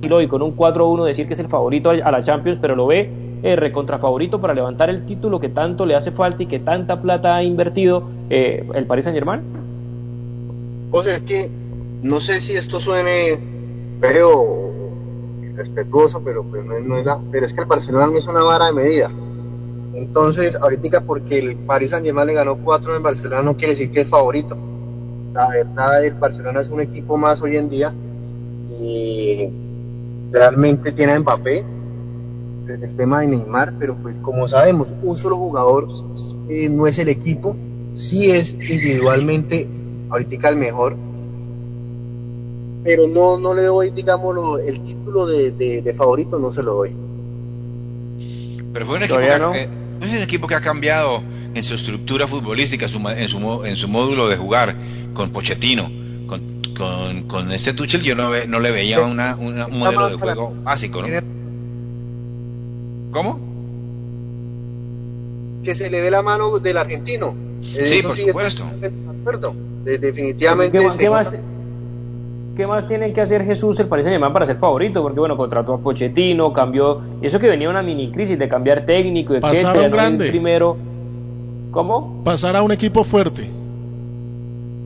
[0.02, 3.10] y con un 4-1 decir que es el favorito a la Champions, pero lo ve
[3.42, 7.00] eh, recontra favorito para levantar el título que tanto le hace falta y que tanta
[7.00, 9.40] plata ha invertido eh, el Paris Saint Germain.
[10.90, 11.50] O sea, es que
[12.06, 13.38] no sé si esto suene
[14.00, 14.72] feo o
[15.56, 18.42] respetuoso, pero pues no, no, es la, pero es que el Barcelona no es una
[18.42, 19.10] vara de medida.
[19.94, 23.90] Entonces, ahorita porque el Paris Saint Germain le ganó 4 en Barcelona no quiere decir
[23.90, 24.56] que es favorito.
[25.32, 27.94] La verdad, el Barcelona es un equipo más hoy en día
[28.80, 29.50] y
[30.30, 31.64] realmente tiene a Mbappé,
[32.68, 35.88] el tema de Neymar, pero pues como sabemos, un solo jugador
[36.48, 37.56] eh, no es el equipo,
[37.94, 39.68] sí es individualmente
[40.10, 40.96] ahorita el mejor,
[42.86, 46.76] pero no, no le doy, digámoslo, el título de, de, de favorito no se lo
[46.76, 46.94] doy.
[48.72, 49.54] Pero fue un equipo, que, no?
[49.54, 49.68] eh,
[50.00, 51.20] es un equipo que ha cambiado
[51.52, 54.76] en su estructura futbolística, su, en, su, en su módulo de jugar
[55.14, 55.90] con Pochettino.
[56.28, 56.42] Con,
[56.76, 60.16] con, con este Tuchel yo no, ve, no le veía una, una, un modelo de
[60.16, 61.08] juego básico, ¿no?
[63.10, 63.40] ¿Cómo?
[65.64, 67.34] Que se le ve la mano del argentino.
[67.62, 68.64] Sí, Eso por sí supuesto.
[69.84, 70.78] De, definitivamente.
[70.78, 71.28] ¿Qué ¿qué, más,
[72.56, 75.02] ¿Qué más, tienen que hacer Jesús el Paris Saint-Germain para ser favorito?
[75.02, 77.02] Porque bueno, contrató a Pochettino, cambió.
[77.20, 79.88] Y eso que venía una mini crisis de cambiar técnico, etcétera.
[79.88, 80.30] grande.
[80.30, 80.78] primero.
[81.70, 82.22] ¿Cómo?
[82.24, 83.46] Pasar a un equipo fuerte.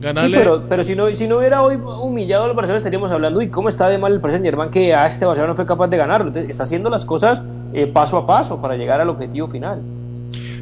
[0.01, 0.37] Ganarle...
[0.37, 3.47] Sí, pero, pero si, no, si no hubiera hoy humillado al Barcelona estaríamos hablando y
[3.47, 5.87] cómo está de mal el Paris Saint Germain que a este Barcelona no fue capaz
[5.87, 6.27] de ganarlo.
[6.27, 7.41] Entonces, está haciendo las cosas
[7.73, 9.81] eh, paso a paso para llegar al objetivo final.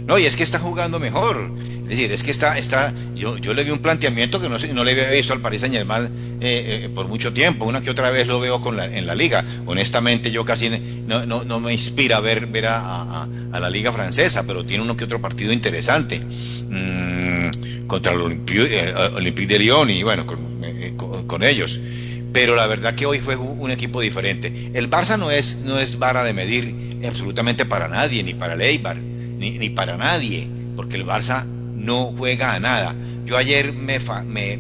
[0.06, 1.38] No, y es que está jugando mejor.
[1.90, 4.84] Es decir, es que está, está, yo, yo le vi un planteamiento que no, no
[4.84, 6.04] le había visto al Paris Saint Germain
[6.40, 7.66] eh, eh, por mucho tiempo.
[7.66, 9.44] Una que otra vez lo veo con la, en la liga.
[9.66, 13.92] Honestamente, yo casi no, no, no me inspira ver, ver a, a, a, la liga
[13.92, 16.20] francesa, pero tiene uno que otro partido interesante.
[16.20, 21.80] Mm, contra el Olympique, Olympique de Lyon y bueno, con, eh, con, con, ellos.
[22.32, 24.70] Pero la verdad que hoy fue un equipo diferente.
[24.76, 28.62] El Barça no es, no es vara de medir absolutamente para nadie, ni para el
[28.62, 31.48] Eibar, ni, ni para nadie, porque el Barça
[31.80, 32.96] no juega a nada.
[33.26, 34.54] Yo ayer me, fa, me,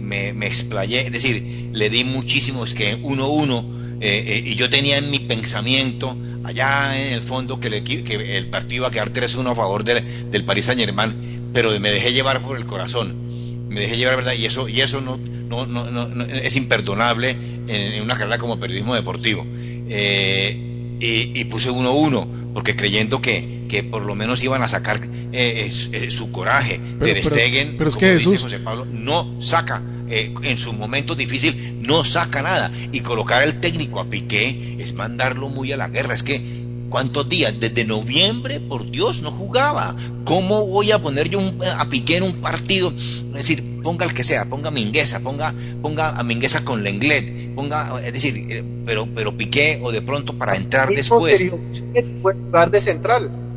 [0.45, 3.65] explayé, es decir, le di muchísimo, es que 1-1,
[4.01, 8.81] eh, eh, y yo tenía en mi pensamiento, allá en el fondo, que el, partido
[8.81, 12.41] iba a quedar 3-1 a favor del, del Paris Saint Germain, pero me dejé llevar
[12.41, 14.33] por el corazón, me dejé llevar, ¿verdad?
[14.33, 17.35] Y eso, y eso no, no, no, no es imperdonable
[17.67, 19.45] en, una carrera como periodismo deportivo.
[19.89, 20.65] Eh,
[21.01, 24.99] y, puse 1-1, porque creyendo que, que por lo menos iban a sacar
[25.31, 26.81] eh, es, su coraje.
[26.99, 28.43] Pero, Ter Stegen, pero, pero es como que dice Jesús...
[28.43, 29.81] José Pablo, no saca.
[30.09, 34.93] Eh, en sus momentos difíciles no saca nada y colocar al técnico a Piqué es
[34.95, 36.59] mandarlo muy a la guerra es que
[36.89, 37.53] ¿Cuántos días?
[37.59, 39.95] Desde noviembre, por Dios, no jugaba.
[40.25, 41.39] ¿Cómo voy a poner yo
[41.77, 42.91] a Piqué en un partido?
[42.97, 45.53] Es decir, ponga el que sea, ponga Mingueza, ponga,
[45.83, 50.33] ponga a Mingueza con Lenglet, ponga, es decir, eh, pero, pero Piqué o de pronto
[50.33, 51.51] para entrar después.
[51.93, 53.48] Puede jugar de central.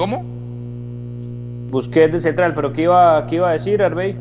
[0.00, 0.24] ¿Cómo?
[1.70, 4.16] Busqué de central, pero ¿qué iba, qué iba a decir, Arbey?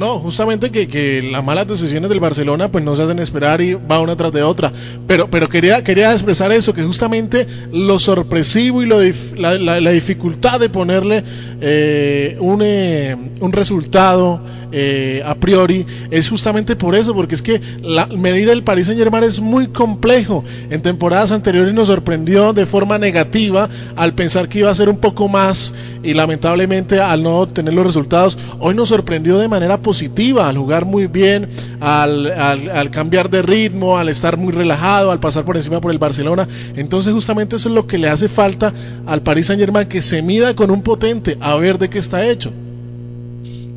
[0.00, 3.74] No, justamente que, que, las malas decisiones del Barcelona pues no se hacen esperar y
[3.74, 4.72] va una tras de otra.
[5.06, 8.98] Pero, pero quería, quería expresar eso, que justamente lo sorpresivo y lo,
[9.36, 11.22] la, la, dificultad de ponerle
[11.60, 14.40] eh, un, eh, un resultado
[14.72, 18.98] eh, a priori es justamente por eso, porque es que la, medir el Paris Saint
[18.98, 20.44] Germain es muy complejo.
[20.70, 24.98] En temporadas anteriores nos sorprendió de forma negativa al pensar que iba a ser un
[24.98, 25.72] poco más
[26.02, 30.84] y lamentablemente al no obtener los resultados, hoy nos sorprendió de manera positiva al jugar
[30.84, 31.48] muy bien,
[31.80, 35.90] al, al, al cambiar de ritmo, al estar muy relajado, al pasar por encima por
[35.92, 36.48] el Barcelona.
[36.76, 38.72] Entonces justamente eso es lo que le hace falta
[39.06, 42.26] al Paris Saint Germain, que se mida con un potente a ver de qué está
[42.26, 42.52] hecho.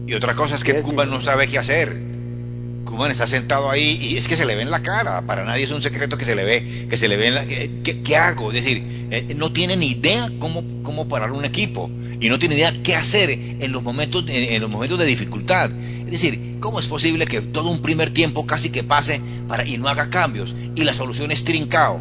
[0.06, 1.98] Y otra cosa es que Cuban no sabe qué hacer.
[2.86, 5.22] Cuban está sentado ahí y es que se le ve en la cara.
[5.24, 7.46] Para nadie es un secreto que se le ve, que se le ve en la,
[7.46, 8.52] ¿qué, hago?
[8.52, 11.90] Es decir, eh, no tiene ni idea cómo, cómo parar un equipo
[12.24, 15.70] y no tiene idea qué hacer en los momentos, en, los momentos de dificultad.
[16.06, 19.20] Es decir, ¿cómo es posible que todo un primer tiempo casi que pase
[19.50, 22.00] para y no haga cambios y la solución es trincao?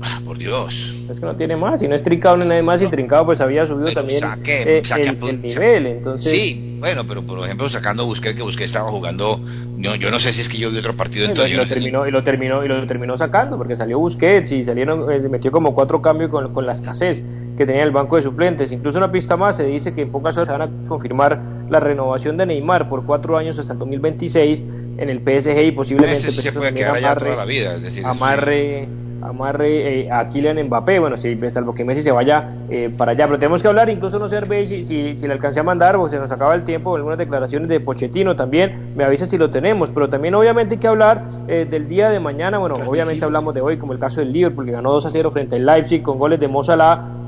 [0.00, 0.96] Ah, por Dios.
[1.10, 3.42] Es que no tiene más, y no es trincado ni nada más, y trincado pues
[3.42, 6.32] había subido también eh, el, nivel, entonces...
[6.32, 9.38] Sí, bueno, pero por ejemplo sacando Busquets, que Busquets estaba jugando,
[9.76, 11.52] no, yo no sé si es que yo vi otro partido entonces...
[11.52, 15.12] Y lo, terminó, y lo terminó, y lo terminó sacando, porque salió Busquets y salieron,
[15.12, 17.22] eh, metió como cuatro cambios con, con la escasez
[17.56, 18.72] que tenía el banco de suplentes.
[18.72, 21.80] Incluso una pista más se dice que en pocas horas se van a confirmar la
[21.80, 24.62] renovación de Neymar por cuatro años hasta el 2026
[24.98, 26.30] en el PSG y posiblemente...
[26.30, 28.88] se puede quedar allá toda la vida, es decir, amarre
[29.22, 33.26] amarre eh, a Kylian Mbappé, bueno, si salvo que Messi se vaya eh, para allá,
[33.26, 36.08] pero tenemos que hablar, incluso no sé si, si, si, le alcancé a mandar o
[36.08, 39.90] se nos acaba el tiempo, algunas declaraciones de Pochettino también, me avisa si lo tenemos,
[39.90, 43.60] pero también obviamente hay que hablar eh, del día de mañana, bueno, obviamente hablamos de
[43.60, 46.18] hoy, como el caso del Liverpool, que ganó 2 a 0 frente al Leipzig con
[46.18, 46.62] goles de Mo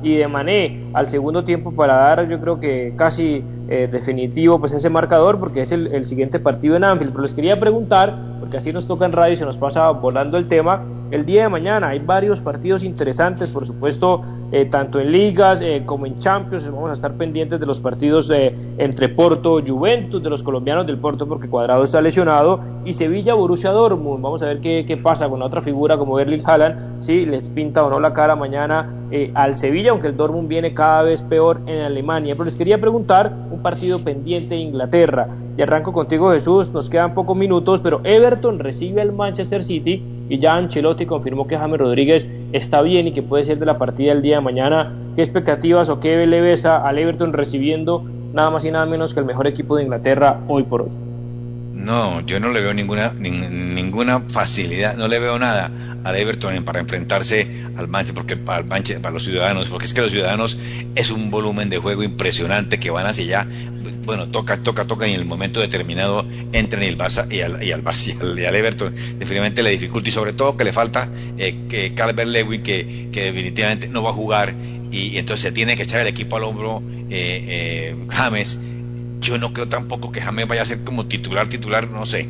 [0.02, 0.84] y de Mané.
[0.92, 5.72] Al segundo tiempo para dar, yo creo que casi definitivo pues ese marcador, porque es
[5.72, 9.12] el, el siguiente partido en Anfield, pero les quería preguntar, porque así nos toca en
[9.12, 10.84] radio y se nos pasa volando el tema,
[11.14, 11.88] el día de mañana.
[11.90, 16.68] Hay varios partidos interesantes, por supuesto, eh, tanto en ligas eh, como en Champions.
[16.68, 20.98] Vamos a estar pendientes de los partidos eh, entre Porto, Juventus, de los colombianos del
[20.98, 24.22] Porto, porque Cuadrado está lesionado, y Sevilla, Borussia Dortmund.
[24.22, 27.84] Vamos a ver qué, pasa con la otra figura como Erling Haaland, si les pinta
[27.84, 28.92] o no la cara mañana
[29.34, 32.34] al Sevilla, aunque el Dortmund viene cada vez peor en Alemania.
[32.34, 35.28] Pero les quería preguntar un partido pendiente de Inglaterra.
[35.56, 36.72] Y arranco contigo, Jesús.
[36.72, 41.58] Nos quedan pocos minutos, pero Everton recibe al Manchester City y ya Ancelotti confirmó que
[41.58, 44.92] James Rodríguez está bien y que puede ser de la partida el día de mañana.
[45.16, 49.20] ¿Qué expectativas o qué le ves al Everton recibiendo nada más y nada menos que
[49.20, 50.90] el mejor equipo de Inglaterra hoy por hoy?
[51.72, 55.70] No, yo no le veo ninguna ninguna facilidad, no le veo nada
[56.04, 60.02] al Everton para enfrentarse al Manchester, porque el Manchester, para los ciudadanos, porque es que
[60.02, 60.56] los ciudadanos
[60.94, 63.48] es un volumen de juego impresionante que van hacia allá,
[64.04, 67.62] bueno, toca, toca, toca y en el momento determinado entran y el Barça y al,
[67.62, 68.92] y al, Barça, y al, Everton.
[68.94, 73.24] Definitivamente le dificulta y sobre todo que le falta eh, que Calvert Lewin que, que,
[73.24, 74.54] definitivamente no va a jugar
[74.90, 78.58] y, entonces se tiene que echar el equipo al hombro eh, eh, James.
[79.20, 82.28] Yo no creo tampoco que James vaya a ser como titular titular no sé.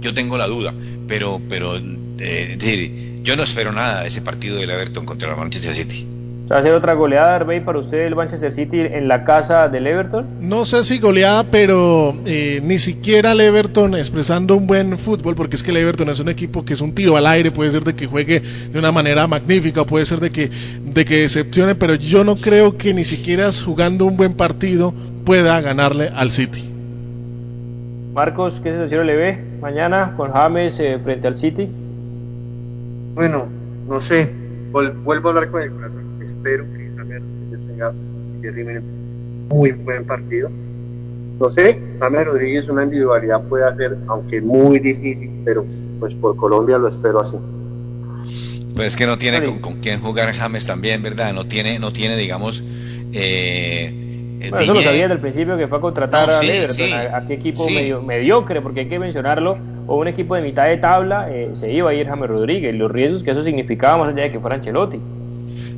[0.00, 0.74] Yo tengo la duda
[1.06, 5.36] pero pero eh, decir, yo no espero nada de ese partido del Everton contra el
[5.36, 6.06] Manchester City
[6.50, 9.84] ¿Va a ser otra goleada, Arbey, para usted el Manchester City en la casa del
[9.84, 10.26] Everton?
[10.40, 15.56] No sé si goleada, pero eh, ni siquiera el Everton expresando un buen fútbol, porque
[15.56, 17.82] es que el Everton es un equipo que es un tiro al aire, puede ser
[17.82, 20.48] de que juegue de una manera magnífica, puede ser de que,
[20.84, 24.94] de que decepcione, pero yo no creo que ni siquiera jugando un buen partido
[25.24, 26.62] pueda ganarle al City.
[28.14, 31.68] Marcos, ¿qué sensación le ve mañana con James eh, frente al City?
[33.16, 33.48] Bueno,
[33.88, 34.32] no sé,
[34.70, 37.92] vuelvo a hablar con el corazón espero que James tenga
[39.48, 40.50] muy buen partido.
[41.40, 45.66] No sé, James Rodríguez una individualidad puede hacer, aunque muy difícil, pero
[45.98, 47.36] pues por Colombia lo espero así.
[48.76, 51.32] Pues es que no tiene con, quién jugar James también, ¿verdad?
[51.32, 52.62] No tiene, no tiene, digamos,
[53.12, 54.05] eh,
[54.38, 57.34] bueno, eso lo sabía desde el principio que fue a contratar a Everton, a, qué
[57.34, 59.56] equipo medio, mediocre, porque hay que mencionarlo,
[59.86, 62.90] o un equipo de mitad de tabla, eh, se iba a ir James Rodríguez, los
[62.90, 65.00] riesgos que eso significaba más allá de que fuera Ancelotti.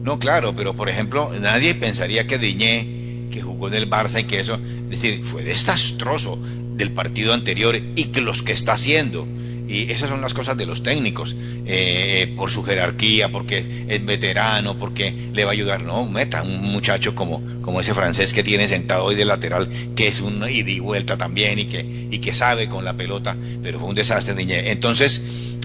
[0.03, 4.25] No, claro, pero por ejemplo, nadie pensaría que Diñé, que jugó en el Barça y
[4.25, 6.39] que eso, es decir, fue desastroso
[6.77, 9.27] del partido anterior y que los que está haciendo.
[9.69, 13.59] Y esas son las cosas de los técnicos, eh, por su jerarquía, porque
[13.89, 15.83] es veterano, porque le va a ayudar.
[15.83, 20.09] No, meta un muchacho como, como ese francés que tiene sentado hoy de lateral, que
[20.09, 23.79] es un ida y vuelta también y que, y que sabe con la pelota, pero
[23.79, 24.35] fue un desastre.
[24.71, 25.23] Entonces,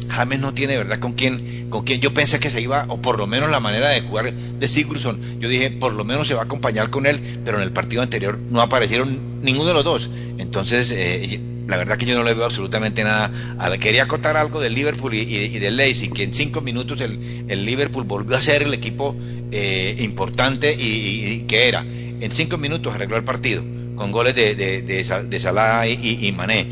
[0.10, 3.18] James no tiene verdad con quién, con quién yo pensé que se iba, o por
[3.18, 5.39] lo menos la manera de jugar de Sigurdsson.
[5.39, 8.01] Yo dije, por lo menos se va a acompañar con él, pero en el partido
[8.01, 10.10] anterior no aparecieron ninguno de los dos.
[10.38, 13.32] Entonces, eh, la verdad que yo no le veo absolutamente nada.
[13.80, 18.38] Quería acotar algo del Liverpool y, del Leipzig, que en cinco minutos el, Liverpool volvió
[18.38, 19.16] a ser el equipo
[19.51, 21.82] eh, importante y, que era.
[21.82, 23.64] En cinco minutos arregló el partido,
[23.95, 26.68] con goles de, de, de, Salah y, Mané.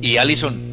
[0.00, 0.65] Y Allison,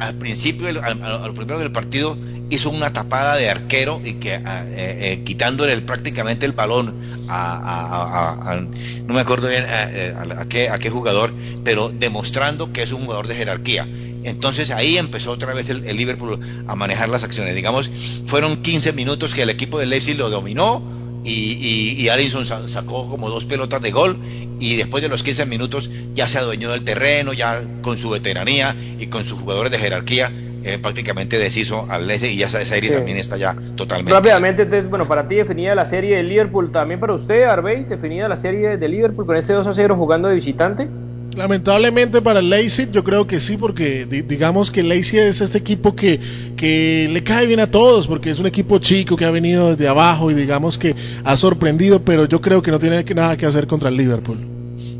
[0.00, 2.16] al principio, al, primero del partido,
[2.50, 6.94] hizo una tapada de arquero y que eh, eh, quitándole prácticamente el balón
[7.28, 8.60] a,
[9.06, 11.32] no me acuerdo bien a, qué, a qué jugador,
[11.64, 13.88] pero demostrando que es un jugador de jerarquía.
[14.24, 17.54] Entonces ahí empezó otra vez el, Liverpool a manejar las acciones.
[17.54, 17.90] Digamos,
[18.26, 20.82] fueron 15 minutos que el equipo de Leipzig lo dominó
[21.24, 24.18] y, y, Allison sacó como dos pelotas de gol
[24.60, 28.74] y después de los 15 minutos ya se adueñó del terreno, ya con su veteranía
[28.98, 30.30] y con sus jugadores de jerarquía
[30.64, 34.12] eh, prácticamente deshizo al Leicester y ya esa serie también está ya totalmente.
[34.12, 38.28] Rápidamente, entonces, bueno, para ti definida la serie de Liverpool, también para usted, Arbey, definida
[38.28, 40.88] la serie de Liverpool con este 2 a 0 jugando de visitante.
[41.36, 45.58] Lamentablemente para el Leipzig yo creo que sí, porque digamos que el Leipzig es este
[45.58, 46.20] equipo que,
[46.56, 49.88] que le cae bien a todos, porque es un equipo chico que ha venido desde
[49.88, 53.66] abajo y digamos que ha sorprendido, pero yo creo que no tiene nada que hacer
[53.66, 54.38] contra el Liverpool.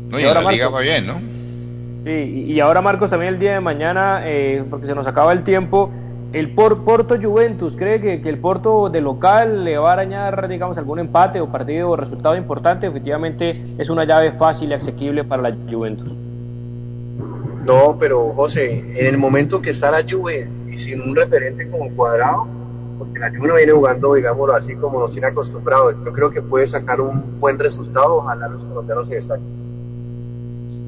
[0.09, 1.15] No, y, ahora la liga va bien, ¿no?
[2.03, 5.43] Sí, y ahora Marcos también el día de mañana, eh, porque se nos acaba el
[5.43, 5.89] tiempo,
[6.33, 10.77] el Porto Juventus, ¿cree que, que, el Porto de local le va a arañar, digamos,
[10.77, 12.87] algún empate o partido o resultado importante?
[12.87, 16.24] Efectivamente es una llave fácil y asequible para la Juventus.
[17.65, 21.89] No, pero José, en el momento que está la Juve y sin un referente como
[21.95, 22.47] cuadrado,
[22.99, 26.43] porque la Juve no viene jugando, digámoslo así, como nos tiene acostumbrados, yo creo que
[26.43, 29.65] puede sacar un buen resultado, ojalá los colombianos se destaquen.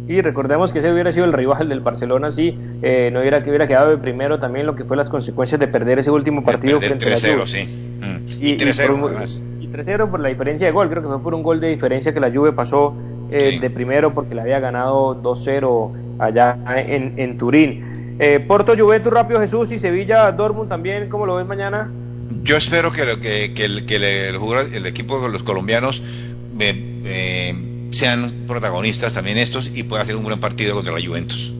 [0.07, 3.49] Y recordemos que ese hubiera sido el rival del Barcelona si eh, no hubiera, que
[3.49, 6.79] hubiera quedado de primero también lo que fue las consecuencias de perder ese último partido
[6.79, 7.47] frente a la Juve.
[7.47, 7.65] Sí.
[7.99, 8.27] Mm.
[8.39, 11.59] Y, 3-0 y 3-0 por la diferencia de gol, creo que fue por un gol
[11.59, 12.93] de diferencia que la Juve pasó
[13.31, 18.15] eh, de primero porque le había ganado 2-0 allá en, en Turín.
[18.19, 21.91] Eh, Porto, Juventus, Rápido Jesús y Sevilla, Dortmund también, ¿cómo lo ves mañana?
[22.43, 24.35] Yo espero que, que, que, el, que el,
[24.73, 26.01] el, equipo de los colombianos
[26.59, 27.53] eh,
[27.91, 31.53] sean protagonistas también estos y pueda hacer un buen partido contra la Juventus.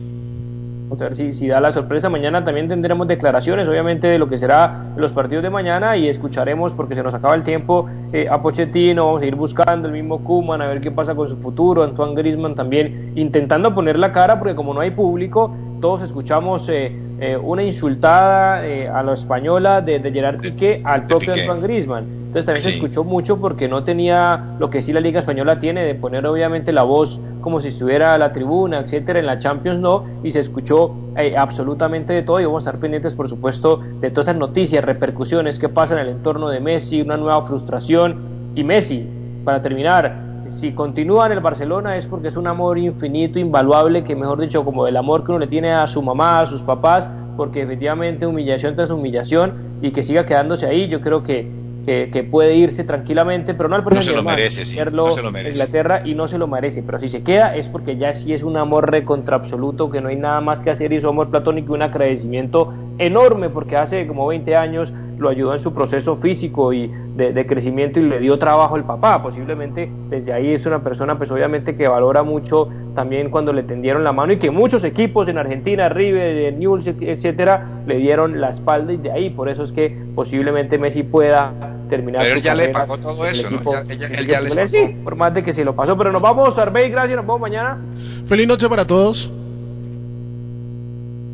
[0.90, 2.08] A ver si, da la sorpresa.
[2.08, 6.72] Mañana también tendremos declaraciones, obviamente, de lo que será los partidos de mañana y escucharemos,
[6.74, 10.24] porque se nos acaba el tiempo, eh, a Pochettino, vamos a ir buscando el mismo
[10.24, 14.38] Kuman, a ver qué pasa con su futuro, Antoine Griezmann también, intentando poner la cara,
[14.38, 19.98] porque como no hay público, todos escuchamos eh, eh, una insultada a la española de,
[19.98, 22.18] de Gerard Piqué al propio Antoine Griezmann.
[22.28, 25.84] Entonces también se escuchó mucho porque no tenía lo que sí la Liga Española tiene
[25.84, 29.78] de poner obviamente la voz como si estuviera a la tribuna, etcétera, en la Champions
[29.78, 33.78] no, y se escuchó eh, absolutamente de todo y vamos a estar pendientes por supuesto
[34.00, 38.18] de todas esas noticias, repercusiones que pasan en el entorno de Messi, una nueva frustración
[38.54, 39.08] y Messi,
[39.44, 44.16] para terminar, si continúa en el Barcelona es porque es un amor infinito, invaluable, que
[44.16, 47.08] mejor dicho, como el amor que uno le tiene a su mamá, a sus papás,
[47.36, 51.48] porque efectivamente humillación tras humillación y que siga quedándose ahí, yo creo que
[51.88, 55.32] que, puede irse tranquilamente, pero no al no se lo merece, sí, no se lo
[55.32, 55.52] merece.
[55.52, 58.42] Inglaterra y no se lo merece, pero si se queda es porque ya sí es
[58.42, 61.72] un amor recontra absoluto, que no hay nada más que hacer y su amor platónico
[61.72, 66.72] y un agradecimiento enorme porque hace como 20 años lo ayudó en su proceso físico
[66.72, 69.22] y de, crecimiento y le dio trabajo al papá.
[69.22, 74.04] Posiblemente desde ahí es una persona, pues obviamente que valora mucho también cuando le tendieron
[74.04, 78.92] la mano y que muchos equipos en Argentina, River, Newell's, etcétera, le dieron la espalda
[78.92, 81.52] y de ahí por eso es que posiblemente Messi pueda
[81.88, 82.22] terminar.
[82.22, 83.58] Pero él ya le pagó todo eso, ¿no?
[83.58, 84.68] él ya les pagó.
[84.68, 85.98] Sí, por más de que se lo pasó.
[85.98, 87.78] Pero nos vamos, Arbey, gracias, nos vemos mañana.
[88.26, 89.32] Feliz noche para todos.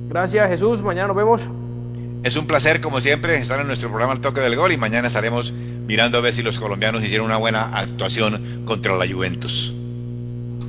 [0.09, 0.81] Gracias, Jesús.
[0.81, 1.41] Mañana nos vemos.
[2.25, 5.09] Es un placer, como siempre, estar en nuestro programa El Toque del Gol y mañana
[5.09, 5.53] estaremos
[5.87, 9.75] mirando a ver si los colombianos hicieron una buena actuación contra la Juventus.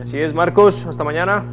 [0.01, 0.85] Así es, Marcos.
[0.87, 1.43] Hasta mañana.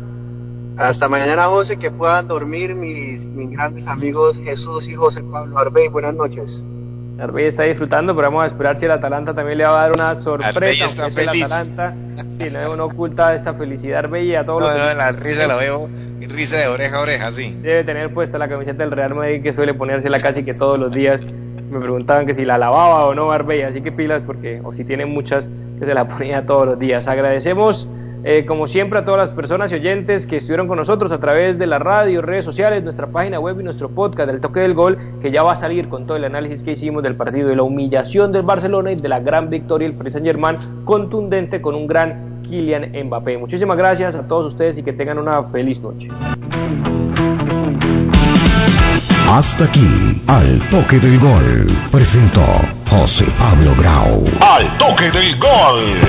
[0.76, 5.88] Hasta mañana, José, que puedan dormir mis, mis grandes amigos Jesús y José Pablo Arbey.
[5.88, 6.64] Buenas noches.
[7.18, 9.92] Arbey está disfrutando, pero vamos a esperar si el Atalanta también le va a dar
[9.92, 10.48] una sorpresa.
[10.48, 11.34] Arbey está feliz.
[11.34, 11.96] El Atalanta,
[12.38, 15.88] sí, no, oculta esta felicidad Arbey a todos no, No, la risa la veo
[16.32, 17.56] risa de oreja a oreja, sí.
[17.62, 20.92] Debe tener puesta la camiseta del Real Madrid que suele ponérsela casi que todos los
[20.92, 21.20] días.
[21.72, 24.84] Me preguntaban que si la lavaba o no Arbey, así que pilas porque, o si
[24.84, 25.48] tiene muchas,
[25.78, 27.08] que se la ponía todos los días.
[27.08, 27.88] Agradecemos
[28.24, 31.58] Eh, como siempre, a todas las personas y oyentes que estuvieron con nosotros a través
[31.58, 34.96] de la radio, redes sociales, nuestra página web y nuestro podcast del toque del gol,
[35.20, 37.64] que ya va a salir con todo el análisis que hicimos del partido de la
[37.64, 42.42] humillación del Barcelona y de la gran victoria del Paris Saint contundente con un gran
[42.42, 43.38] Kylian Mbappé.
[43.38, 46.06] Muchísimas gracias a todos ustedes y que tengan una feliz noche.
[49.30, 52.44] Hasta aquí, al toque del gol, presentó
[52.90, 54.24] José Pablo Grau.
[54.40, 56.00] Al toque del gol.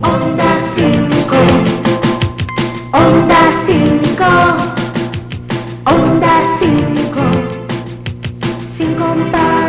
[0.00, 1.36] Onda 5,
[2.92, 4.24] Onda 5,
[5.86, 7.20] Onda 5,
[8.76, 9.61] sin comparación.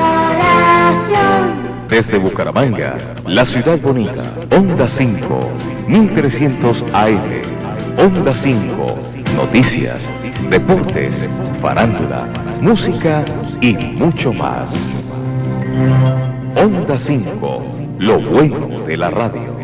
[1.93, 5.51] Desde Bucaramanga, la ciudad bonita, Onda 5,
[5.87, 7.43] 1300 AM.
[7.99, 8.97] Onda 5,
[9.35, 10.01] noticias,
[10.49, 11.23] deportes,
[11.61, 12.27] farándula,
[12.61, 13.23] música
[13.61, 14.73] y mucho más.
[16.55, 17.65] Onda 5,
[17.99, 19.55] lo bueno de la radio.